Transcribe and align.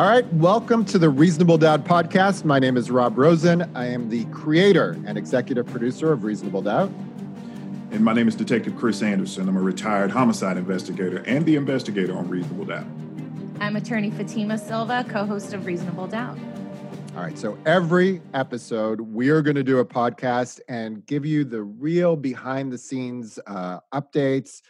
All 0.00 0.08
right, 0.08 0.24
welcome 0.32 0.86
to 0.86 0.98
the 0.98 1.10
Reasonable 1.10 1.58
Doubt 1.58 1.84
podcast. 1.84 2.46
My 2.46 2.58
name 2.58 2.78
is 2.78 2.90
Rob 2.90 3.18
Rosen. 3.18 3.70
I 3.76 3.84
am 3.88 4.08
the 4.08 4.24
creator 4.32 4.96
and 5.04 5.18
executive 5.18 5.66
producer 5.66 6.10
of 6.10 6.24
Reasonable 6.24 6.62
Doubt. 6.62 6.90
And 7.90 8.02
my 8.02 8.14
name 8.14 8.26
is 8.26 8.34
Detective 8.34 8.74
Chris 8.78 9.02
Anderson. 9.02 9.46
I'm 9.46 9.58
a 9.58 9.60
retired 9.60 10.10
homicide 10.10 10.56
investigator 10.56 11.18
and 11.26 11.44
the 11.44 11.54
investigator 11.54 12.16
on 12.16 12.30
Reasonable 12.30 12.64
Doubt. 12.64 12.86
I'm 13.60 13.76
attorney 13.76 14.10
Fatima 14.10 14.56
Silva, 14.56 15.04
co 15.06 15.26
host 15.26 15.52
of 15.52 15.66
Reasonable 15.66 16.06
Doubt. 16.06 16.38
All 17.14 17.22
right, 17.22 17.36
so 17.36 17.58
every 17.66 18.22
episode, 18.32 19.02
we 19.02 19.28
are 19.28 19.42
going 19.42 19.56
to 19.56 19.62
do 19.62 19.80
a 19.80 19.84
podcast 19.84 20.60
and 20.66 21.04
give 21.04 21.26
you 21.26 21.44
the 21.44 21.60
real 21.60 22.16
behind 22.16 22.72
the 22.72 22.78
scenes 22.78 23.38
uh, 23.46 23.80
updates 23.92 24.62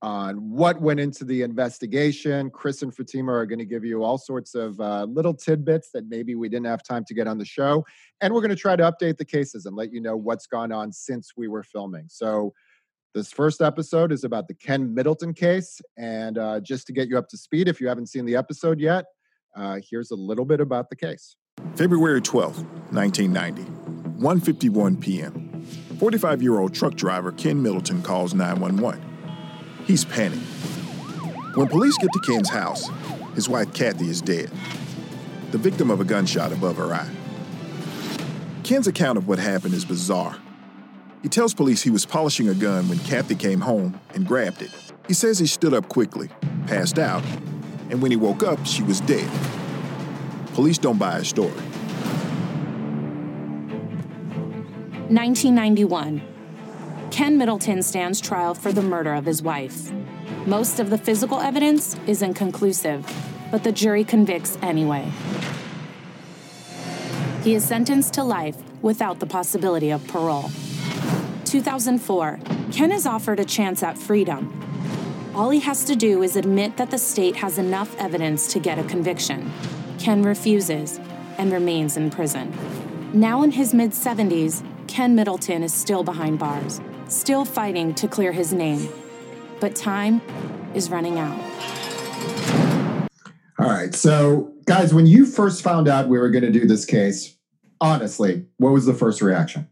on 0.00 0.36
what 0.36 0.80
went 0.80 1.00
into 1.00 1.24
the 1.24 1.42
investigation. 1.42 2.50
Chris 2.50 2.82
and 2.82 2.94
Fatima 2.94 3.32
are 3.32 3.46
going 3.46 3.58
to 3.58 3.64
give 3.64 3.84
you 3.84 4.04
all 4.04 4.16
sorts 4.16 4.54
of 4.54 4.78
uh, 4.80 5.04
little 5.04 5.34
tidbits 5.34 5.90
that 5.92 6.08
maybe 6.08 6.34
we 6.34 6.48
didn't 6.48 6.66
have 6.66 6.82
time 6.82 7.04
to 7.06 7.14
get 7.14 7.26
on 7.26 7.38
the 7.38 7.44
show. 7.44 7.84
And 8.20 8.32
we're 8.32 8.40
going 8.40 8.50
to 8.50 8.56
try 8.56 8.76
to 8.76 8.84
update 8.84 9.16
the 9.16 9.24
cases 9.24 9.66
and 9.66 9.74
let 9.74 9.92
you 9.92 10.00
know 10.00 10.16
what's 10.16 10.46
gone 10.46 10.70
on 10.70 10.92
since 10.92 11.32
we 11.36 11.48
were 11.48 11.62
filming. 11.62 12.06
So, 12.08 12.52
this 13.14 13.32
first 13.32 13.62
episode 13.62 14.12
is 14.12 14.22
about 14.22 14.48
the 14.48 14.54
Ken 14.54 14.94
Middleton 14.94 15.32
case. 15.32 15.80
And 15.96 16.36
uh, 16.36 16.60
just 16.60 16.86
to 16.86 16.92
get 16.92 17.08
you 17.08 17.16
up 17.18 17.26
to 17.30 17.38
speed, 17.38 17.66
if 17.66 17.80
you 17.80 17.88
haven't 17.88 18.06
seen 18.06 18.26
the 18.26 18.36
episode 18.36 18.78
yet, 18.78 19.06
uh, 19.56 19.80
here's 19.90 20.10
a 20.10 20.14
little 20.14 20.44
bit 20.44 20.60
about 20.60 20.90
the 20.90 20.94
case. 20.94 21.34
February 21.74 22.20
12th, 22.20 22.64
1990, 22.92 23.62
1:51 24.20 25.00
p.m. 25.00 25.64
45-year-old 25.96 26.74
truck 26.74 26.94
driver 26.94 27.32
Ken 27.32 27.60
Middleton 27.60 28.02
calls 28.02 28.34
911. 28.34 29.07
He's 29.88 30.04
panicked. 30.04 30.42
When 31.54 31.66
police 31.66 31.96
get 31.96 32.12
to 32.12 32.20
Ken's 32.20 32.50
house, 32.50 32.90
his 33.34 33.48
wife 33.48 33.72
Kathy 33.72 34.10
is 34.10 34.20
dead, 34.20 34.50
the 35.50 35.56
victim 35.56 35.90
of 35.90 35.98
a 35.98 36.04
gunshot 36.04 36.52
above 36.52 36.76
her 36.76 36.92
eye. 36.92 37.10
Ken's 38.64 38.86
account 38.86 39.16
of 39.16 39.26
what 39.26 39.38
happened 39.38 39.72
is 39.72 39.86
bizarre. 39.86 40.36
He 41.22 41.30
tells 41.30 41.54
police 41.54 41.82
he 41.82 41.88
was 41.88 42.04
polishing 42.04 42.50
a 42.50 42.54
gun 42.54 42.86
when 42.90 42.98
Kathy 42.98 43.34
came 43.34 43.62
home 43.62 43.98
and 44.14 44.26
grabbed 44.26 44.60
it. 44.60 44.70
He 45.06 45.14
says 45.14 45.38
he 45.38 45.46
stood 45.46 45.72
up 45.72 45.88
quickly, 45.88 46.28
passed 46.66 46.98
out, 46.98 47.24
and 47.88 48.02
when 48.02 48.10
he 48.10 48.18
woke 48.18 48.42
up, 48.42 48.66
she 48.66 48.82
was 48.82 49.00
dead. 49.00 49.30
Police 50.52 50.76
don't 50.76 50.98
buy 50.98 51.20
his 51.20 51.28
story. 51.28 51.48
1991. 55.08 56.37
Ken 57.10 57.38
Middleton 57.38 57.82
stands 57.82 58.20
trial 58.20 58.54
for 58.54 58.72
the 58.72 58.82
murder 58.82 59.14
of 59.14 59.24
his 59.24 59.42
wife. 59.42 59.90
Most 60.46 60.78
of 60.78 60.90
the 60.90 60.98
physical 60.98 61.40
evidence 61.40 61.96
is 62.06 62.22
inconclusive, 62.22 63.06
but 63.50 63.64
the 63.64 63.72
jury 63.72 64.04
convicts 64.04 64.58
anyway. 64.62 65.10
He 67.42 67.54
is 67.54 67.64
sentenced 67.64 68.14
to 68.14 68.24
life 68.24 68.56
without 68.82 69.20
the 69.20 69.26
possibility 69.26 69.90
of 69.90 70.06
parole. 70.06 70.50
2004. 71.44 72.40
Ken 72.72 72.92
is 72.92 73.06
offered 73.06 73.40
a 73.40 73.44
chance 73.44 73.82
at 73.82 73.96
freedom. 73.96 74.52
All 75.34 75.50
he 75.50 75.60
has 75.60 75.84
to 75.84 75.96
do 75.96 76.22
is 76.22 76.36
admit 76.36 76.76
that 76.76 76.90
the 76.90 76.98
state 76.98 77.36
has 77.36 77.58
enough 77.58 77.96
evidence 77.98 78.52
to 78.52 78.58
get 78.58 78.78
a 78.78 78.84
conviction. 78.84 79.50
Ken 79.98 80.22
refuses 80.22 81.00
and 81.38 81.52
remains 81.52 81.96
in 81.96 82.10
prison. 82.10 82.52
Now 83.12 83.42
in 83.42 83.52
his 83.52 83.72
mid 83.72 83.92
70s, 83.92 84.62
Ken 84.88 85.14
Middleton 85.14 85.62
is 85.62 85.72
still 85.72 86.02
behind 86.02 86.38
bars, 86.38 86.80
still 87.08 87.44
fighting 87.44 87.94
to 87.96 88.08
clear 88.08 88.32
his 88.32 88.52
name. 88.52 88.88
But 89.60 89.74
time 89.74 90.20
is 90.74 90.90
running 90.90 91.18
out. 91.18 91.38
All 93.58 93.66
right. 93.66 93.92
So, 93.94 94.54
guys, 94.66 94.94
when 94.94 95.06
you 95.06 95.26
first 95.26 95.62
found 95.62 95.88
out 95.88 96.08
we 96.08 96.18
were 96.18 96.30
going 96.30 96.44
to 96.44 96.50
do 96.52 96.66
this 96.66 96.84
case, 96.84 97.36
honestly, 97.80 98.46
what 98.58 98.72
was 98.72 98.86
the 98.86 98.94
first 98.94 99.20
reaction? 99.20 99.68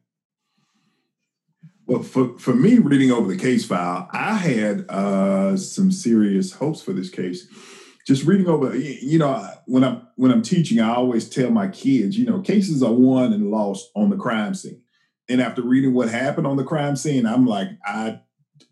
Well, 1.86 2.02
for, 2.02 2.36
for 2.38 2.52
me, 2.52 2.78
reading 2.78 3.12
over 3.12 3.28
the 3.28 3.36
case 3.36 3.64
file, 3.64 4.08
I 4.12 4.34
had 4.34 4.91
uh, 4.91 5.56
some 5.56 5.92
serious 5.92 6.53
hopes 6.53 6.82
for 6.82 6.92
this 6.92 7.10
case. 7.10 7.47
Just 8.08 8.24
reading 8.24 8.48
over, 8.48 8.76
you 8.76 9.18
know, 9.18 9.48
when 9.66 9.84
I'm 9.84 10.06
when 10.14 10.30
I'm 10.30 10.42
teaching, 10.42 10.80
I 10.80 10.94
always 10.94 11.28
tell 11.28 11.50
my 11.50 11.68
kids, 11.68 12.16
you 12.16 12.24
know, 12.24 12.41
cases 12.41 12.82
are 12.82 12.92
won 12.92 13.32
and 13.32 13.50
lost 13.50 13.91
on 13.97 14.10
the 14.10 14.16
crime 14.16 14.54
scene. 14.54 14.80
And 15.28 15.41
after 15.41 15.62
reading 15.62 15.94
what 15.94 16.09
happened 16.09 16.47
on 16.47 16.56
the 16.56 16.64
crime 16.64 16.97
scene, 16.97 17.26
I'm 17.26 17.47
like, 17.47 17.69
I, 17.84 18.20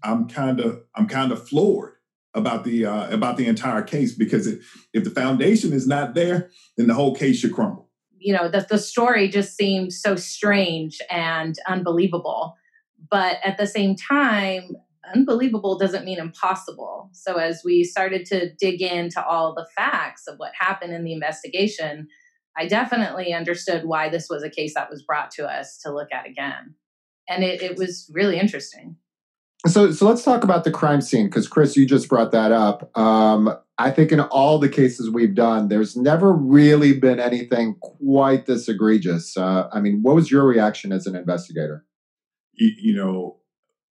I'm 0.02 0.28
kind 0.28 0.60
of, 0.60 0.82
I'm 0.94 1.08
kind 1.08 1.32
of 1.32 1.48
floored 1.48 1.94
about 2.34 2.64
the 2.64 2.84
uh, 2.84 3.12
about 3.12 3.36
the 3.36 3.46
entire 3.46 3.82
case 3.82 4.12
because 4.12 4.46
it, 4.46 4.60
if 4.92 5.04
the 5.04 5.10
foundation 5.10 5.72
is 5.72 5.86
not 5.86 6.14
there, 6.14 6.50
then 6.76 6.88
the 6.88 6.94
whole 6.94 7.14
case 7.14 7.38
should 7.38 7.52
crumble. 7.52 7.88
You 8.18 8.34
know, 8.34 8.48
the, 8.48 8.66
the 8.68 8.78
story 8.78 9.28
just 9.28 9.56
seemed 9.56 9.92
so 9.92 10.16
strange 10.16 11.00
and 11.10 11.56
unbelievable. 11.68 12.56
But 13.10 13.36
at 13.44 13.58
the 13.58 13.66
same 13.66 13.96
time, 13.96 14.76
unbelievable 15.14 15.78
doesn't 15.78 16.04
mean 16.04 16.18
impossible. 16.18 17.10
So 17.12 17.34
as 17.34 17.62
we 17.64 17.84
started 17.84 18.24
to 18.26 18.52
dig 18.54 18.80
into 18.80 19.24
all 19.24 19.54
the 19.54 19.66
facts 19.76 20.26
of 20.26 20.38
what 20.38 20.52
happened 20.58 20.94
in 20.94 21.04
the 21.04 21.12
investigation, 21.12 22.08
I 22.56 22.66
definitely 22.66 23.32
understood 23.32 23.84
why 23.84 24.08
this 24.08 24.28
was 24.30 24.42
a 24.42 24.50
case 24.50 24.74
that 24.74 24.90
was 24.90 25.02
brought 25.02 25.30
to 25.32 25.46
us 25.46 25.78
to 25.78 25.92
look 25.92 26.08
at 26.12 26.26
again. 26.26 26.74
And 27.28 27.42
it, 27.42 27.62
it 27.62 27.76
was 27.76 28.10
really 28.12 28.38
interesting. 28.38 28.96
So, 29.66 29.92
so 29.92 30.06
let's 30.06 30.22
talk 30.22 30.44
about 30.44 30.64
the 30.64 30.70
crime 30.70 31.00
scene 31.00 31.26
because 31.26 31.48
Chris, 31.48 31.76
you 31.76 31.86
just 31.86 32.08
brought 32.08 32.32
that 32.32 32.52
up. 32.52 32.96
Um, 32.98 33.56
I 33.78 33.90
think 33.90 34.12
in 34.12 34.20
all 34.20 34.58
the 34.58 34.68
cases 34.68 35.10
we've 35.10 35.34
done, 35.34 35.68
there's 35.68 35.96
never 35.96 36.32
really 36.32 36.98
been 36.98 37.18
anything 37.18 37.76
quite 37.80 38.46
this 38.46 38.68
egregious. 38.68 39.36
Uh, 39.36 39.68
I 39.72 39.80
mean, 39.80 40.00
what 40.02 40.14
was 40.14 40.30
your 40.30 40.46
reaction 40.46 40.92
as 40.92 41.06
an 41.06 41.16
investigator? 41.16 41.84
You, 42.52 42.72
you 42.78 42.94
know, 42.94 43.38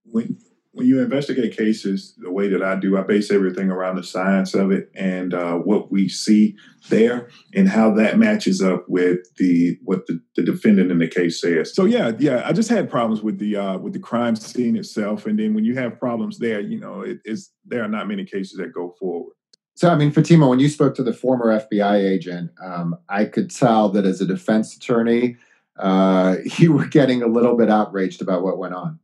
when 0.05 0.39
when 0.73 0.87
you 0.87 1.01
investigate 1.01 1.57
cases 1.57 2.15
the 2.19 2.31
way 2.31 2.49
that 2.49 2.63
I 2.63 2.77
do, 2.77 2.97
I 2.97 3.03
base 3.03 3.31
everything 3.31 3.71
around 3.71 3.97
the 3.97 4.03
science 4.03 4.55
of 4.55 4.71
it 4.73 4.91
and 4.95 5.35
uh, 5.35 5.55
what 5.57 5.93
we 5.93 6.09
see 6.09 6.57
there 6.89 7.29
and 7.55 7.69
how 7.69 7.93
that 7.95 8.19
matches 8.19 8.63
up 8.63 8.87
with 8.89 9.19
the 9.37 9.79
what 9.85 10.07
the, 10.07 10.21
the, 10.35 10.43
defendant 10.43 10.91
in 10.91 10.99
the 10.99 11.07
case 11.07 11.41
says. 11.41 11.75
So 11.75 11.85
yeah, 11.85 12.13
yeah, 12.19 12.43
I 12.47 12.53
just 12.53 12.71
had 12.71 12.91
problems 12.91 13.23
with 13.23 13.39
the 13.39 13.57
uh, 13.57 13.79
with 13.79 13.93
the 13.93 13.99
crime 13.99 14.35
scene 14.35 14.77
itself, 14.77 15.27
and 15.27 15.39
then 15.39 15.55
when 15.55 15.65
you 15.65 15.75
have 15.77 15.99
problems 15.99 16.39
there, 16.39 16.61
you 16.61 16.81
know, 16.81 17.03
it 17.03 17.19
is 17.25 17.51
there 17.67 17.85
are 17.85 17.89
not 17.89 18.09
many 18.09 18.25
cases 18.25 18.57
that 18.57 18.73
go 18.73 18.95
forward. 18.99 19.35
So, 19.75 19.89
I 19.89 19.97
mean, 19.97 20.11
Fatima, 20.11 20.49
when 20.49 20.59
you 20.59 20.69
spoke 20.69 20.95
to 20.97 21.03
the 21.03 21.15
former 21.15 21.59
FBI 21.59 21.95
agent, 21.95 22.51
um, 22.63 22.97
I 23.09 23.25
could 23.25 23.51
tell 23.51 23.89
that 23.91 24.05
as 24.05 24.21
a 24.21 24.27
defense 24.27 24.77
attorney, 24.77 25.37
uh, 25.79 26.37
you 26.59 26.73
were 26.73 26.87
getting 26.87 27.23
a 27.23 27.27
little 27.27 27.57
bit 27.57 27.71
outraged 27.71 28.23
about 28.23 28.43
what 28.43 28.59
went 28.59 28.75
on. 28.75 28.99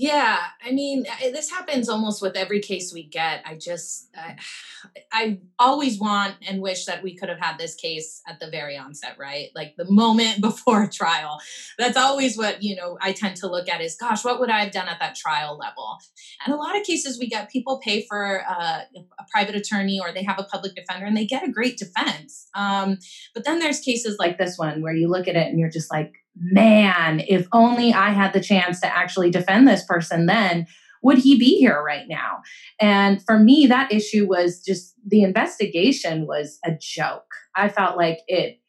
Yeah, 0.00 0.38
I 0.64 0.72
mean, 0.72 1.04
this 1.20 1.50
happens 1.50 1.90
almost 1.90 2.22
with 2.22 2.34
every 2.34 2.60
case 2.60 2.90
we 2.90 3.02
get. 3.02 3.42
I 3.44 3.54
just, 3.54 4.08
I, 4.16 4.38
I, 5.12 5.40
always 5.58 6.00
want 6.00 6.36
and 6.48 6.62
wish 6.62 6.86
that 6.86 7.02
we 7.02 7.14
could 7.14 7.28
have 7.28 7.38
had 7.38 7.58
this 7.58 7.74
case 7.74 8.22
at 8.26 8.40
the 8.40 8.48
very 8.48 8.78
onset, 8.78 9.16
right? 9.18 9.50
Like 9.54 9.74
the 9.76 9.84
moment 9.90 10.40
before 10.40 10.86
trial. 10.86 11.38
That's 11.78 11.98
always 11.98 12.38
what, 12.38 12.62
you 12.62 12.76
know, 12.76 12.96
I 13.02 13.12
tend 13.12 13.36
to 13.36 13.46
look 13.46 13.68
at 13.68 13.82
is, 13.82 13.94
gosh, 13.94 14.24
what 14.24 14.40
would 14.40 14.48
I 14.48 14.64
have 14.64 14.72
done 14.72 14.88
at 14.88 15.00
that 15.00 15.16
trial 15.16 15.58
level? 15.58 15.98
And 16.46 16.54
a 16.54 16.56
lot 16.56 16.78
of 16.78 16.82
cases 16.86 17.18
we 17.18 17.28
get 17.28 17.50
people 17.50 17.78
pay 17.84 18.06
for 18.08 18.42
uh, 18.48 18.80
a 18.96 19.24
private 19.30 19.54
attorney 19.54 20.00
or 20.00 20.12
they 20.12 20.22
have 20.22 20.38
a 20.38 20.44
public 20.44 20.74
defender 20.76 21.04
and 21.04 21.14
they 21.14 21.26
get 21.26 21.46
a 21.46 21.52
great 21.52 21.76
defense. 21.76 22.48
Um, 22.54 22.96
but 23.34 23.44
then 23.44 23.58
there's 23.58 23.80
cases 23.80 24.16
like 24.18 24.38
this 24.38 24.56
one 24.56 24.80
where 24.80 24.94
you 24.94 25.08
look 25.08 25.28
at 25.28 25.36
it 25.36 25.48
and 25.48 25.60
you're 25.60 25.68
just 25.68 25.92
like, 25.92 26.14
man, 26.36 27.22
if 27.26 27.46
only 27.52 27.92
I 27.92 28.10
had 28.10 28.32
the 28.32 28.40
chance 28.40 28.80
to 28.80 28.86
actually 28.86 29.30
defend 29.30 29.66
this 29.66 29.84
person 29.84 30.26
then, 30.26 30.66
would 31.02 31.18
he 31.18 31.38
be 31.38 31.58
here 31.58 31.82
right 31.82 32.06
now? 32.08 32.42
And 32.80 33.22
for 33.24 33.38
me, 33.38 33.66
that 33.66 33.92
issue 33.92 34.26
was 34.28 34.60
just 34.60 34.94
the 35.06 35.22
investigation 35.22 36.26
was 36.26 36.58
a 36.64 36.72
joke. 36.78 37.32
I 37.56 37.68
felt 37.68 37.96
like 37.96 38.18
it, 38.28 38.60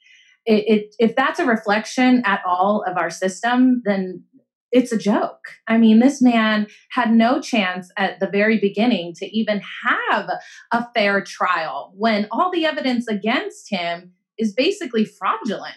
it, 0.45 0.63
it 0.67 0.95
if 0.97 1.15
that's 1.15 1.39
a 1.39 1.45
reflection 1.45 2.23
at 2.25 2.41
all 2.45 2.83
of 2.87 2.97
our 2.97 3.09
system, 3.09 3.81
then 3.85 4.23
it's 4.71 4.93
a 4.93 4.97
joke. 4.97 5.43
I 5.67 5.77
mean, 5.77 5.99
this 5.99 6.21
man 6.21 6.67
had 6.91 7.11
no 7.11 7.41
chance 7.41 7.91
at 7.97 8.19
the 8.21 8.29
very 8.29 8.57
beginning 8.57 9.13
to 9.15 9.25
even 9.37 9.61
have 9.85 10.29
a 10.71 10.87
fair 10.95 11.21
trial 11.21 11.91
when 11.95 12.27
all 12.31 12.49
the 12.51 12.65
evidence 12.65 13.07
against 13.07 13.69
him 13.69 14.13
is 14.37 14.53
basically 14.53 15.03
fraudulent. 15.03 15.75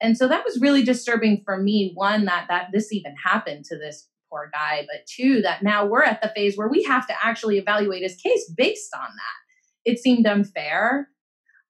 And 0.00 0.16
so 0.16 0.28
that 0.28 0.44
was 0.44 0.60
really 0.60 0.82
disturbing 0.82 1.42
for 1.44 1.56
me. 1.56 1.92
One, 1.94 2.24
that 2.26 2.46
that 2.48 2.68
this 2.72 2.92
even 2.92 3.14
happened 3.16 3.64
to 3.66 3.78
this 3.78 4.08
poor 4.30 4.50
guy, 4.52 4.86
but 4.90 5.06
two, 5.06 5.42
that 5.42 5.62
now 5.62 5.86
we're 5.86 6.02
at 6.02 6.20
the 6.20 6.32
phase 6.34 6.56
where 6.56 6.68
we 6.68 6.82
have 6.82 7.06
to 7.06 7.14
actually 7.22 7.58
evaluate 7.58 8.02
his 8.02 8.16
case 8.16 8.50
based 8.56 8.94
on 8.94 9.08
that. 9.08 9.90
It 9.90 9.98
seemed 9.98 10.26
unfair. 10.26 11.08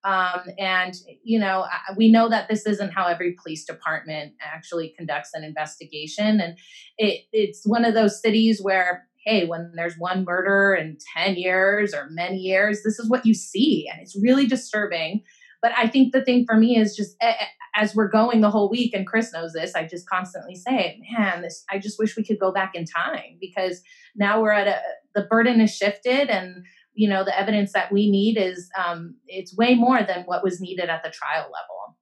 Um, 0.03 0.41
and 0.59 0.93
you 1.23 1.39
know 1.39 1.65
we 1.97 2.11
know 2.11 2.29
that 2.29 2.47
this 2.47 2.67
isn't 2.67 2.93
how 2.93 3.07
every 3.07 3.35
police 3.41 3.65
department 3.65 4.33
actually 4.39 4.93
conducts 4.95 5.31
an 5.33 5.43
investigation 5.43 6.39
and 6.39 6.59
it, 6.99 7.21
it's 7.31 7.65
one 7.65 7.83
of 7.83 7.95
those 7.95 8.21
cities 8.21 8.61
where 8.61 9.07
hey 9.25 9.47
when 9.47 9.71
there's 9.75 9.97
one 9.97 10.23
murder 10.23 10.75
in 10.75 10.99
10 11.17 11.37
years 11.37 11.95
or 11.95 12.07
many 12.11 12.37
years 12.37 12.83
this 12.83 12.99
is 12.99 13.09
what 13.09 13.25
you 13.25 13.33
see 13.33 13.89
and 13.91 13.99
it's 13.99 14.15
really 14.21 14.45
disturbing 14.45 15.23
but 15.61 15.71
i 15.77 15.87
think 15.87 16.13
the 16.13 16.23
thing 16.23 16.45
for 16.45 16.57
me 16.57 16.77
is 16.77 16.95
just 16.95 17.15
eh, 17.21 17.33
eh, 17.39 17.45
as 17.75 17.93
we're 17.93 18.07
going 18.07 18.39
the 18.39 18.49
whole 18.49 18.69
week, 18.69 18.93
and 18.93 19.05
Chris 19.05 19.33
knows 19.33 19.51
this, 19.51 19.75
I 19.75 19.85
just 19.85 20.09
constantly 20.09 20.55
say, 20.55 21.01
man, 21.11 21.41
this, 21.41 21.63
I 21.69 21.77
just 21.77 21.99
wish 21.99 22.15
we 22.15 22.23
could 22.23 22.39
go 22.39 22.51
back 22.51 22.73
in 22.73 22.85
time 22.85 23.37
because 23.39 23.81
now 24.15 24.41
we're 24.41 24.53
at 24.53 24.67
a, 24.67 24.79
the 25.13 25.27
burden 25.29 25.59
is 25.59 25.75
shifted 25.75 26.29
and, 26.29 26.63
you 26.93 27.09
know, 27.09 27.25
the 27.25 27.37
evidence 27.37 27.73
that 27.73 27.91
we 27.91 28.09
need 28.09 28.37
is, 28.37 28.69
um, 28.81 29.15
it's 29.27 29.55
way 29.55 29.75
more 29.75 30.01
than 30.03 30.23
what 30.23 30.43
was 30.43 30.61
needed 30.61 30.89
at 30.89 31.03
the 31.03 31.09
trial 31.09 31.43
level. 31.43 31.97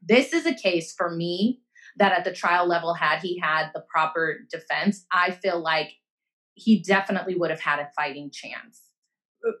This 0.00 0.32
is 0.32 0.46
a 0.46 0.54
case 0.54 0.94
for 0.96 1.14
me 1.14 1.62
that 1.96 2.12
at 2.12 2.24
the 2.24 2.32
trial 2.32 2.68
level, 2.68 2.94
had 2.94 3.18
he 3.18 3.40
had 3.40 3.70
the 3.74 3.82
proper 3.88 4.38
defense, 4.48 5.04
I 5.12 5.32
feel 5.32 5.60
like 5.60 5.90
he 6.54 6.80
definitely 6.80 7.34
would 7.34 7.50
have 7.50 7.60
had 7.60 7.80
a 7.80 7.90
fighting 7.96 8.30
chance. 8.32 8.82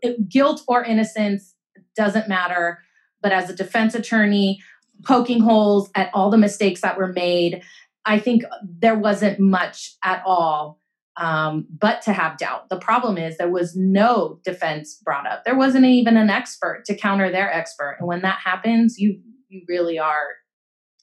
Uh, 0.04 0.10
guilt 0.28 0.62
or 0.68 0.84
innocence 0.84 1.56
doesn't 1.96 2.28
matter. 2.28 2.78
But 3.20 3.32
as 3.32 3.50
a 3.50 3.54
defense 3.54 3.94
attorney, 3.94 4.60
poking 5.04 5.40
holes 5.40 5.90
at 5.94 6.10
all 6.12 6.30
the 6.30 6.38
mistakes 6.38 6.80
that 6.80 6.98
were 6.98 7.12
made. 7.12 7.62
I 8.04 8.18
think 8.18 8.42
there 8.62 8.98
wasn't 8.98 9.38
much 9.38 9.94
at 10.02 10.22
all 10.24 10.80
um, 11.18 11.66
but 11.68 12.00
to 12.02 12.12
have 12.12 12.38
doubt. 12.38 12.68
The 12.68 12.78
problem 12.78 13.18
is 13.18 13.36
there 13.36 13.50
was 13.50 13.74
no 13.76 14.38
defense 14.44 14.94
brought 14.94 15.26
up. 15.26 15.44
There 15.44 15.56
wasn't 15.56 15.84
even 15.84 16.16
an 16.16 16.30
expert 16.30 16.84
to 16.86 16.94
counter 16.94 17.30
their 17.30 17.52
expert. 17.52 17.96
And 17.98 18.06
when 18.06 18.22
that 18.22 18.38
happens, 18.44 18.98
you 18.98 19.20
you 19.48 19.62
really 19.68 19.98
are 19.98 20.28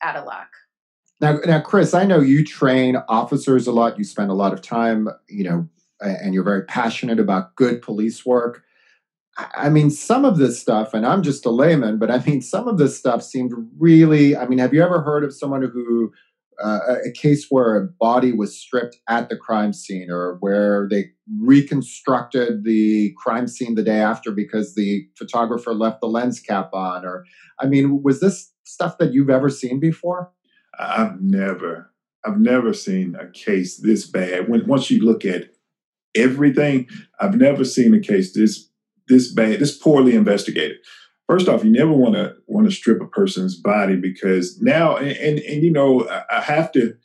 out 0.01 0.15
of 0.15 0.25
luck. 0.25 0.47
Now, 1.19 1.39
now, 1.45 1.61
Chris, 1.61 1.93
I 1.93 2.05
know 2.05 2.19
you 2.19 2.45
train 2.45 2.97
officers 3.09 3.67
a 3.67 3.71
lot. 3.71 3.97
You 3.97 4.03
spend 4.03 4.29
a 4.29 4.35
lot 4.35 4.53
of 4.53 4.61
time, 4.61 5.09
you 5.27 5.43
know, 5.43 5.67
and 5.99 6.33
you're 6.33 6.43
very 6.43 6.63
passionate 6.63 7.19
about 7.19 7.55
good 7.55 7.81
police 7.81 8.25
work. 8.25 8.63
I 9.37 9.69
mean, 9.69 9.89
some 9.89 10.23
of 10.23 10.37
this 10.37 10.59
stuff, 10.59 10.93
and 10.93 11.05
I'm 11.05 11.21
just 11.21 11.45
a 11.45 11.49
layman, 11.49 11.97
but 11.97 12.09
I 12.09 12.19
mean, 12.19 12.41
some 12.41 12.67
of 12.67 12.77
this 12.77 12.97
stuff 12.97 13.21
seemed 13.21 13.51
really. 13.77 14.35
I 14.35 14.47
mean, 14.47 14.59
have 14.59 14.73
you 14.73 14.81
ever 14.81 15.01
heard 15.01 15.23
of 15.23 15.33
someone 15.33 15.61
who, 15.61 16.13
uh, 16.63 16.79
a 17.05 17.11
case 17.11 17.47
where 17.49 17.75
a 17.75 17.85
body 17.85 18.31
was 18.31 18.57
stripped 18.57 18.95
at 19.09 19.27
the 19.27 19.35
crime 19.35 19.73
scene 19.73 20.09
or 20.09 20.37
where 20.39 20.87
they 20.89 21.11
reconstructed 21.41 22.63
the 22.63 23.13
crime 23.17 23.47
scene 23.47 23.75
the 23.75 23.83
day 23.83 23.99
after 23.99 24.31
because 24.31 24.73
the 24.73 25.05
photographer 25.17 25.73
left 25.73 25.99
the 25.99 26.07
lens 26.07 26.39
cap 26.39 26.69
on? 26.73 27.05
Or, 27.05 27.25
I 27.59 27.65
mean, 27.65 28.01
was 28.03 28.21
this 28.21 28.53
stuff 28.63 28.97
that 28.99 29.11
you've 29.11 29.29
ever 29.29 29.49
seen 29.49 29.81
before? 29.81 30.31
I've 30.79 31.21
never, 31.21 31.91
I've 32.25 32.39
never 32.39 32.73
seen 32.73 33.17
a 33.19 33.29
case 33.31 33.77
this 33.77 34.05
bad. 34.05 34.47
When 34.47 34.65
once 34.65 34.89
you 34.89 35.03
look 35.03 35.25
at 35.25 35.49
everything, 36.15 36.87
I've 37.19 37.35
never 37.35 37.65
seen 37.65 37.93
a 37.93 37.99
case 37.99 38.33
this 38.33 38.69
this 39.07 39.31
bad, 39.31 39.59
this 39.59 39.77
poorly 39.77 40.15
investigated. 40.15 40.77
First 41.27 41.47
off, 41.47 41.63
you 41.63 41.71
never 41.71 41.91
want 41.91 42.15
to 42.15 42.35
want 42.47 42.67
to 42.67 42.75
strip 42.75 43.01
a 43.01 43.07
person's 43.07 43.55
body 43.55 43.95
because 43.95 44.59
now, 44.61 44.95
and, 44.95 45.11
and, 45.11 45.39
and 45.39 45.63
you 45.63 45.71
know, 45.71 46.07
I 46.29 46.41
have 46.41 46.71
to 46.73 46.95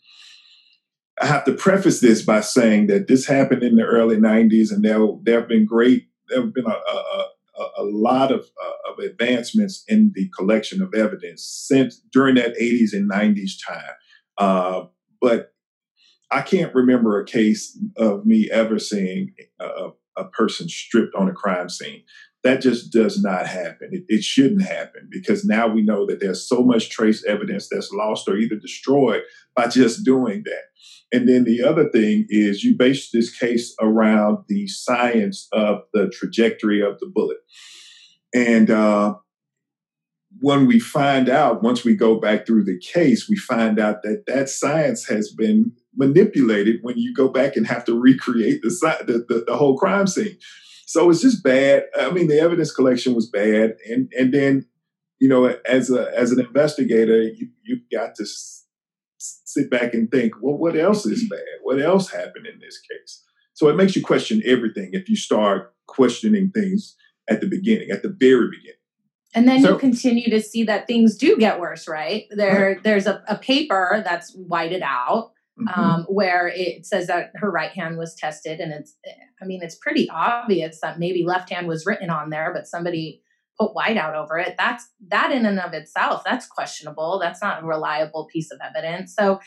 I 1.21 1.27
have 1.27 1.45
to 1.45 1.53
preface 1.53 2.01
this 2.01 2.23
by 2.23 2.41
saying 2.41 2.87
that 2.89 3.09
this 3.09 3.27
happened 3.27 3.63
in 3.63 3.77
the 3.77 3.85
early 3.85 4.17
'90s, 4.17 4.71
and 4.71 4.85
there 4.85 5.01
there 5.23 5.41
have 5.41 5.49
been 5.49 5.65
great 5.65 6.11
there 6.31 6.41
have 6.41 6.55
been 6.55 6.67
a, 6.67 6.69
a, 6.69 7.27
a, 7.59 7.71
a 7.79 7.85
lot 7.85 8.33
of, 8.33 8.41
uh, 8.41 8.93
of 8.93 8.99
advancements 8.99 9.85
in 9.89 10.13
the 10.15 10.31
collection 10.37 10.81
of 10.81 10.95
evidence 10.95 11.45
since 11.45 12.01
during 12.13 12.37
that 12.37 12.57
80s 12.57 12.93
and 12.93 13.11
90s 13.11 13.53
time. 13.67 13.93
Uh, 14.39 14.85
but 15.21 15.53
I 16.31 16.43
can't 16.43 16.75
remember 16.75 17.21
a 17.21 17.27
case 17.27 17.79
of 17.97 18.25
me 18.25 18.49
ever 18.51 18.79
seeing 18.79 19.35
a, 19.59 19.91
a 20.21 20.29
person 20.29 20.69
stripped 20.69 21.15
on 21.15 21.29
a 21.29 21.33
crime 21.33 21.69
scene. 21.69 22.03
That 22.43 22.63
just 22.63 22.93
does 22.93 23.23
not 23.23 23.47
happen. 23.47 23.91
It, 23.93 24.05
it, 24.09 24.25
shouldn't 24.25 24.63
happen 24.63 25.09
because 25.11 25.45
now 25.45 25.69
we 25.69 25.83
know 25.83 26.07
that 26.07 26.21
there's 26.21 26.49
so 26.49 26.63
much 26.63 26.89
trace 26.89 27.23
evidence 27.27 27.69
that's 27.69 27.93
lost 27.93 28.29
or 28.29 28.37
either 28.37 28.57
destroyed 28.57 29.23
by 29.55 29.69
just 29.69 30.05
doing 30.05 30.43
that. 30.47 30.63
And 31.13 31.29
then 31.29 31.45
the 31.45 31.63
other 31.63 31.91
thing 31.91 32.27
is 32.31 32.65
you 32.65 32.77
base 32.77 33.11
this 33.11 33.37
case 33.37 33.75
around 33.81 34.39
the 34.49 34.67
science 34.69 35.49
of 35.53 35.83
the 35.93 36.09
trajectory 36.09 36.81
of 36.81 36.99
the 37.01 37.11
bullet. 37.13 37.39
And 38.33 38.71
uh, 38.71 39.17
when 40.41 40.67
we 40.67 40.79
find 40.79 41.29
out, 41.29 41.63
once 41.63 41.85
we 41.85 41.95
go 41.97 42.21
back 42.21 42.47
through 42.47 42.65
the 42.65 42.79
case, 42.79 43.29
we 43.29 43.37
find 43.37 43.79
out 43.79 44.03
that 44.03 44.25
that 44.27 44.49
science 44.49 45.09
has 45.09 45.31
been 45.31 45.73
manipulated 46.01 46.81
when 46.83 46.99
you 46.99 47.15
go 47.15 47.29
back 47.29 47.55
and 47.55 47.67
have 47.67 47.85
to 47.85 47.99
recreate 47.99 48.63
the, 48.63 48.71
the, 49.07 49.25
the, 49.29 49.45
the 49.47 49.57
whole 49.57 49.77
crime 49.77 50.07
scene. 50.07 50.37
So 50.87 51.09
it's 51.11 51.21
just 51.21 51.45
bad. 51.45 51.85
I 52.01 52.11
mean, 52.11 52.27
the 52.27 52.41
evidence 52.41 52.73
collection 52.73 53.15
was 53.15 53.31
bad, 53.31 53.77
and 53.89 54.11
and 54.19 54.35
then 54.35 54.67
you 55.21 55.29
know, 55.29 55.55
as 55.65 55.91
a 55.91 56.11
as 56.17 56.33
an 56.33 56.41
investigator, 56.41 57.23
you 57.23 57.49
you've 57.63 57.89
got 57.93 58.17
to 58.17 58.25
s- 58.25 58.65
sit 59.19 59.71
back 59.71 59.95
and 59.95 60.11
think, 60.11 60.33
well, 60.41 60.57
what 60.57 60.77
else 60.77 61.07
is 61.07 61.29
bad? 61.29 61.61
What 61.63 61.81
else 61.81 62.11
happened 62.11 62.47
in 62.47 62.59
this 62.59 62.81
case? 62.81 63.23
So 63.53 63.69
it 63.69 63.77
makes 63.77 63.95
you 63.95 64.03
question 64.03 64.43
everything 64.45 64.91
if 64.93 65.09
you 65.09 65.15
start 65.15 65.75
questioning 65.87 66.51
things 66.51 66.97
at 67.29 67.41
the 67.41 67.47
beginning, 67.47 67.91
at 67.91 68.03
the 68.03 68.09
very 68.09 68.49
beginning. 68.49 68.77
And 69.33 69.47
then 69.47 69.63
so, 69.63 69.75
you 69.75 69.79
continue 69.79 70.29
to 70.31 70.41
see 70.41 70.65
that 70.65 70.89
things 70.89 71.17
do 71.17 71.37
get 71.37 71.61
worse, 71.61 71.87
right? 71.87 72.25
There, 72.31 72.71
right. 72.71 72.83
there's 72.83 73.07
a, 73.07 73.23
a 73.29 73.37
paper 73.37 74.03
that's 74.05 74.33
whited 74.35 74.83
out 74.83 75.33
mm-hmm. 75.61 75.81
um, 75.81 76.07
where 76.09 76.49
it 76.49 76.87
says 76.87 77.07
that 77.09 77.33
her 77.37 77.51
right 77.51 77.73
hand 77.73 77.99
was 77.99 78.15
tested, 78.15 78.61
and 78.61 78.73
it's, 78.73 78.97
I 79.41 79.45
mean, 79.45 79.63
it's 79.63 79.77
pretty 79.77 80.09
obvious 80.11 80.81
that 80.83 80.99
maybe 80.99 81.25
left 81.25 81.51
hand 81.51 81.69
was 81.69 81.87
written 81.87 82.11
on 82.11 82.31
there, 82.31 82.53
but 82.53 82.67
somebody 82.67 83.23
put 83.59 83.75
white 83.75 83.97
out 83.97 84.15
over 84.15 84.39
it. 84.39 84.55
That's 84.57 84.89
that 85.09 85.33
in 85.33 85.45
and 85.45 85.61
of 85.61 85.75
itself, 85.75 86.23
that's 86.25 86.47
questionable. 86.47 87.19
That's 87.21 87.43
not 87.43 87.63
a 87.63 87.67
reliable 87.67 88.27
piece 88.33 88.51
of 88.51 88.59
evidence. 88.65 89.15
So 89.15 89.41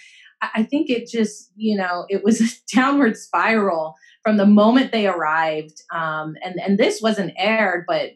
I 0.53 0.63
think 0.63 0.89
it 0.89 1.07
just, 1.07 1.51
you 1.55 1.77
know, 1.77 2.05
it 2.09 2.23
was 2.23 2.41
a 2.41 2.47
downward 2.75 3.17
spiral 3.17 3.95
from 4.23 4.37
the 4.37 4.45
moment 4.45 4.91
they 4.91 5.07
arrived. 5.07 5.81
Um, 5.93 6.35
and, 6.43 6.59
and 6.59 6.77
this 6.77 7.01
wasn't 7.01 7.33
aired, 7.37 7.85
but 7.87 8.11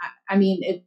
I, 0.00 0.34
I 0.34 0.36
mean, 0.36 0.62
it, 0.62 0.84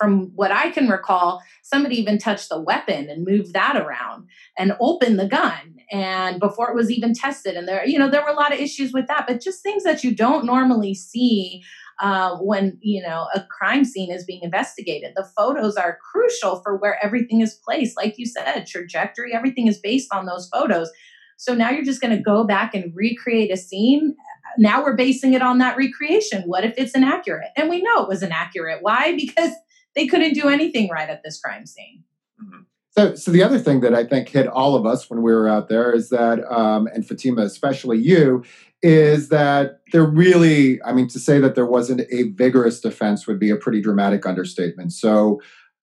from 0.00 0.32
what 0.34 0.50
I 0.50 0.70
can 0.70 0.88
recall, 0.88 1.42
somebody 1.62 1.96
even 2.00 2.16
touched 2.16 2.48
the 2.48 2.58
weapon 2.58 3.10
and 3.10 3.26
moved 3.26 3.52
that 3.52 3.76
around 3.76 4.26
and 4.56 4.72
opened 4.80 5.18
the 5.18 5.28
gun 5.28 5.76
and 5.92 6.40
before 6.40 6.70
it 6.70 6.74
was 6.74 6.90
even 6.90 7.12
tested. 7.12 7.54
And 7.54 7.68
there, 7.68 7.86
you 7.86 7.98
know, 7.98 8.08
there 8.08 8.22
were 8.22 8.30
a 8.30 8.34
lot 8.34 8.54
of 8.54 8.60
issues 8.60 8.92
with 8.94 9.08
that, 9.08 9.26
but 9.26 9.42
just 9.42 9.62
things 9.62 9.84
that 9.84 10.02
you 10.02 10.14
don't 10.14 10.46
normally 10.46 10.94
see 10.94 11.62
uh, 12.00 12.36
when 12.38 12.78
you 12.80 13.02
know 13.02 13.26
a 13.34 13.42
crime 13.42 13.84
scene 13.84 14.10
is 14.10 14.24
being 14.24 14.40
investigated. 14.42 15.12
The 15.14 15.28
photos 15.36 15.76
are 15.76 15.98
crucial 16.10 16.62
for 16.62 16.78
where 16.78 16.98
everything 17.04 17.42
is 17.42 17.60
placed. 17.62 17.94
Like 17.94 18.14
you 18.16 18.24
said, 18.24 18.66
trajectory, 18.66 19.34
everything 19.34 19.66
is 19.66 19.78
based 19.78 20.08
on 20.14 20.24
those 20.24 20.48
photos. 20.48 20.90
So 21.36 21.54
now 21.54 21.68
you're 21.68 21.84
just 21.84 22.00
going 22.00 22.16
to 22.16 22.22
go 22.22 22.44
back 22.44 22.74
and 22.74 22.92
recreate 22.94 23.52
a 23.52 23.56
scene. 23.58 24.14
Now 24.56 24.82
we're 24.82 24.96
basing 24.96 25.34
it 25.34 25.42
on 25.42 25.58
that 25.58 25.76
recreation. 25.76 26.42
What 26.42 26.64
if 26.64 26.74
it's 26.78 26.94
inaccurate? 26.94 27.50
And 27.56 27.68
we 27.68 27.82
know 27.82 28.02
it 28.02 28.08
was 28.08 28.22
inaccurate. 28.22 28.78
Why? 28.80 29.14
Because 29.14 29.52
they 29.94 30.06
couldn't 30.06 30.34
do 30.34 30.48
anything 30.48 30.88
right 30.88 31.08
at 31.08 31.22
this 31.22 31.40
crime 31.40 31.66
scene. 31.66 32.04
Mm-hmm. 32.42 32.62
So, 32.92 33.14
so 33.14 33.30
the 33.30 33.42
other 33.42 33.58
thing 33.58 33.80
that 33.80 33.94
I 33.94 34.04
think 34.04 34.28
hit 34.28 34.48
all 34.48 34.74
of 34.74 34.84
us 34.84 35.08
when 35.08 35.22
we 35.22 35.32
were 35.32 35.48
out 35.48 35.68
there 35.68 35.92
is 35.92 36.08
that, 36.10 36.40
um, 36.52 36.88
and 36.88 37.06
Fatima, 37.06 37.42
especially 37.42 37.98
you, 37.98 38.42
is 38.82 39.28
that 39.28 39.80
there 39.92 40.04
really, 40.04 40.82
I 40.82 40.92
mean, 40.92 41.06
to 41.08 41.20
say 41.20 41.38
that 41.38 41.54
there 41.54 41.66
wasn't 41.66 42.02
a 42.10 42.24
vigorous 42.30 42.80
defense 42.80 43.26
would 43.26 43.38
be 43.38 43.50
a 43.50 43.56
pretty 43.56 43.80
dramatic 43.80 44.26
understatement. 44.26 44.92
So, 44.92 45.40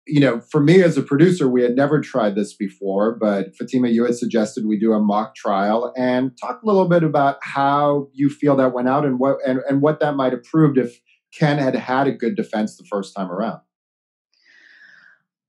you 0.08 0.20
know, 0.20 0.40
for 0.40 0.62
me 0.62 0.82
as 0.82 0.98
a 0.98 1.02
producer, 1.02 1.50
we 1.50 1.62
had 1.62 1.76
never 1.76 2.00
tried 2.00 2.36
this 2.36 2.54
before, 2.54 3.16
but 3.16 3.56
Fatima, 3.56 3.90
you 3.90 4.06
had 4.06 4.16
suggested 4.16 4.66
we 4.66 4.80
do 4.80 4.94
a 4.94 5.00
mock 5.00 5.36
trial 5.36 5.94
and 5.98 6.38
talk 6.40 6.62
a 6.62 6.66
little 6.66 6.88
bit 6.88 7.04
about 7.04 7.38
how 7.42 8.08
you 8.14 8.30
feel 8.30 8.56
that 8.58 8.74
went 8.74 8.88
out 8.88 9.06
and 9.06 9.20
what 9.20 9.38
and, 9.46 9.60
and 9.70 9.82
what 9.82 10.00
that 10.00 10.16
might 10.16 10.34
have 10.34 10.44
proved 10.44 10.78
if 10.78 11.00
Ken 11.38 11.58
had 11.58 11.76
had 11.76 12.08
a 12.08 12.12
good 12.12 12.36
defense 12.36 12.78
the 12.78 12.86
first 12.86 13.16
time 13.16 13.32
around. 13.32 13.60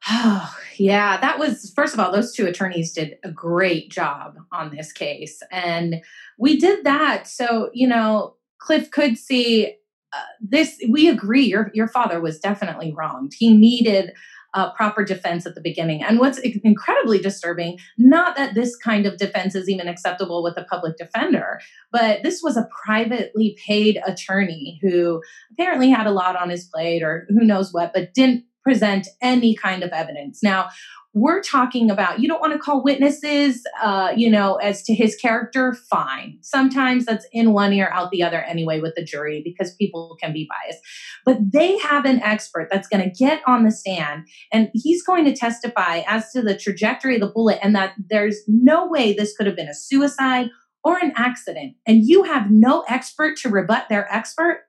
Oh, 0.08 0.54
yeah. 0.76 1.20
That 1.20 1.38
was, 1.38 1.72
first 1.74 1.94
of 1.94 2.00
all, 2.00 2.12
those 2.12 2.32
two 2.32 2.46
attorneys 2.46 2.92
did 2.92 3.18
a 3.24 3.30
great 3.30 3.90
job 3.90 4.36
on 4.52 4.74
this 4.74 4.92
case. 4.92 5.40
And 5.50 6.02
we 6.38 6.58
did 6.58 6.84
that. 6.84 7.26
So, 7.26 7.70
you 7.72 7.86
know, 7.86 8.36
Cliff 8.58 8.90
could 8.90 9.18
see 9.18 9.74
uh, 10.12 10.20
this. 10.40 10.80
We 10.88 11.08
agree. 11.08 11.44
Your, 11.44 11.70
your 11.74 11.88
father 11.88 12.20
was 12.20 12.38
definitely 12.38 12.92
wronged. 12.96 13.32
He 13.36 13.54
needed 13.56 14.12
uh, 14.54 14.72
proper 14.72 15.04
defense 15.04 15.46
at 15.46 15.54
the 15.54 15.60
beginning. 15.60 16.02
And 16.02 16.18
what's 16.18 16.38
incredibly 16.38 17.18
disturbing, 17.18 17.78
not 17.98 18.36
that 18.36 18.54
this 18.54 18.76
kind 18.76 19.04
of 19.04 19.18
defense 19.18 19.56
is 19.56 19.68
even 19.68 19.88
acceptable 19.88 20.42
with 20.42 20.56
a 20.56 20.64
public 20.64 20.96
defender, 20.96 21.60
but 21.90 22.22
this 22.22 22.40
was 22.42 22.56
a 22.56 22.68
privately 22.84 23.58
paid 23.66 24.00
attorney 24.06 24.78
who 24.80 25.20
apparently 25.52 25.90
had 25.90 26.06
a 26.06 26.12
lot 26.12 26.36
on 26.36 26.50
his 26.50 26.64
plate 26.64 27.02
or 27.02 27.26
who 27.30 27.44
knows 27.44 27.72
what, 27.72 27.92
but 27.92 28.14
didn't 28.14 28.44
present 28.64 29.06
any 29.20 29.54
kind 29.54 29.82
of 29.82 29.90
evidence. 29.90 30.42
Now, 30.42 30.70
we're 31.16 31.40
talking 31.40 31.92
about 31.92 32.18
you 32.18 32.26
don't 32.26 32.40
want 32.40 32.52
to 32.52 32.58
call 32.58 32.82
witnesses 32.82 33.64
uh, 33.80 34.12
you 34.16 34.28
know 34.28 34.56
as 34.56 34.82
to 34.82 34.94
his 34.94 35.14
character 35.14 35.72
fine. 35.88 36.38
Sometimes 36.42 37.06
that's 37.06 37.26
in 37.32 37.52
one 37.52 37.72
ear 37.72 37.88
out 37.92 38.10
the 38.10 38.22
other 38.22 38.42
anyway 38.42 38.80
with 38.80 38.96
the 38.96 39.04
jury 39.04 39.40
because 39.44 39.74
people 39.76 40.16
can 40.20 40.32
be 40.32 40.48
biased. 40.50 40.82
But 41.24 41.38
they 41.52 41.78
have 41.78 42.04
an 42.04 42.20
expert 42.20 42.68
that's 42.70 42.88
going 42.88 43.04
to 43.04 43.10
get 43.10 43.40
on 43.46 43.64
the 43.64 43.70
stand 43.70 44.26
and 44.52 44.70
he's 44.74 45.04
going 45.04 45.24
to 45.26 45.34
testify 45.34 46.02
as 46.08 46.32
to 46.32 46.42
the 46.42 46.56
trajectory 46.56 47.14
of 47.14 47.20
the 47.20 47.28
bullet 47.28 47.60
and 47.62 47.76
that 47.76 47.94
there's 48.10 48.40
no 48.48 48.88
way 48.88 49.12
this 49.12 49.36
could 49.36 49.46
have 49.46 49.56
been 49.56 49.68
a 49.68 49.74
suicide 49.74 50.50
or 50.82 50.98
an 50.98 51.12
accident. 51.16 51.76
And 51.86 52.02
you 52.04 52.24
have 52.24 52.50
no 52.50 52.84
expert 52.88 53.36
to 53.38 53.48
rebut 53.48 53.86
their 53.88 54.12
expert 54.12 54.64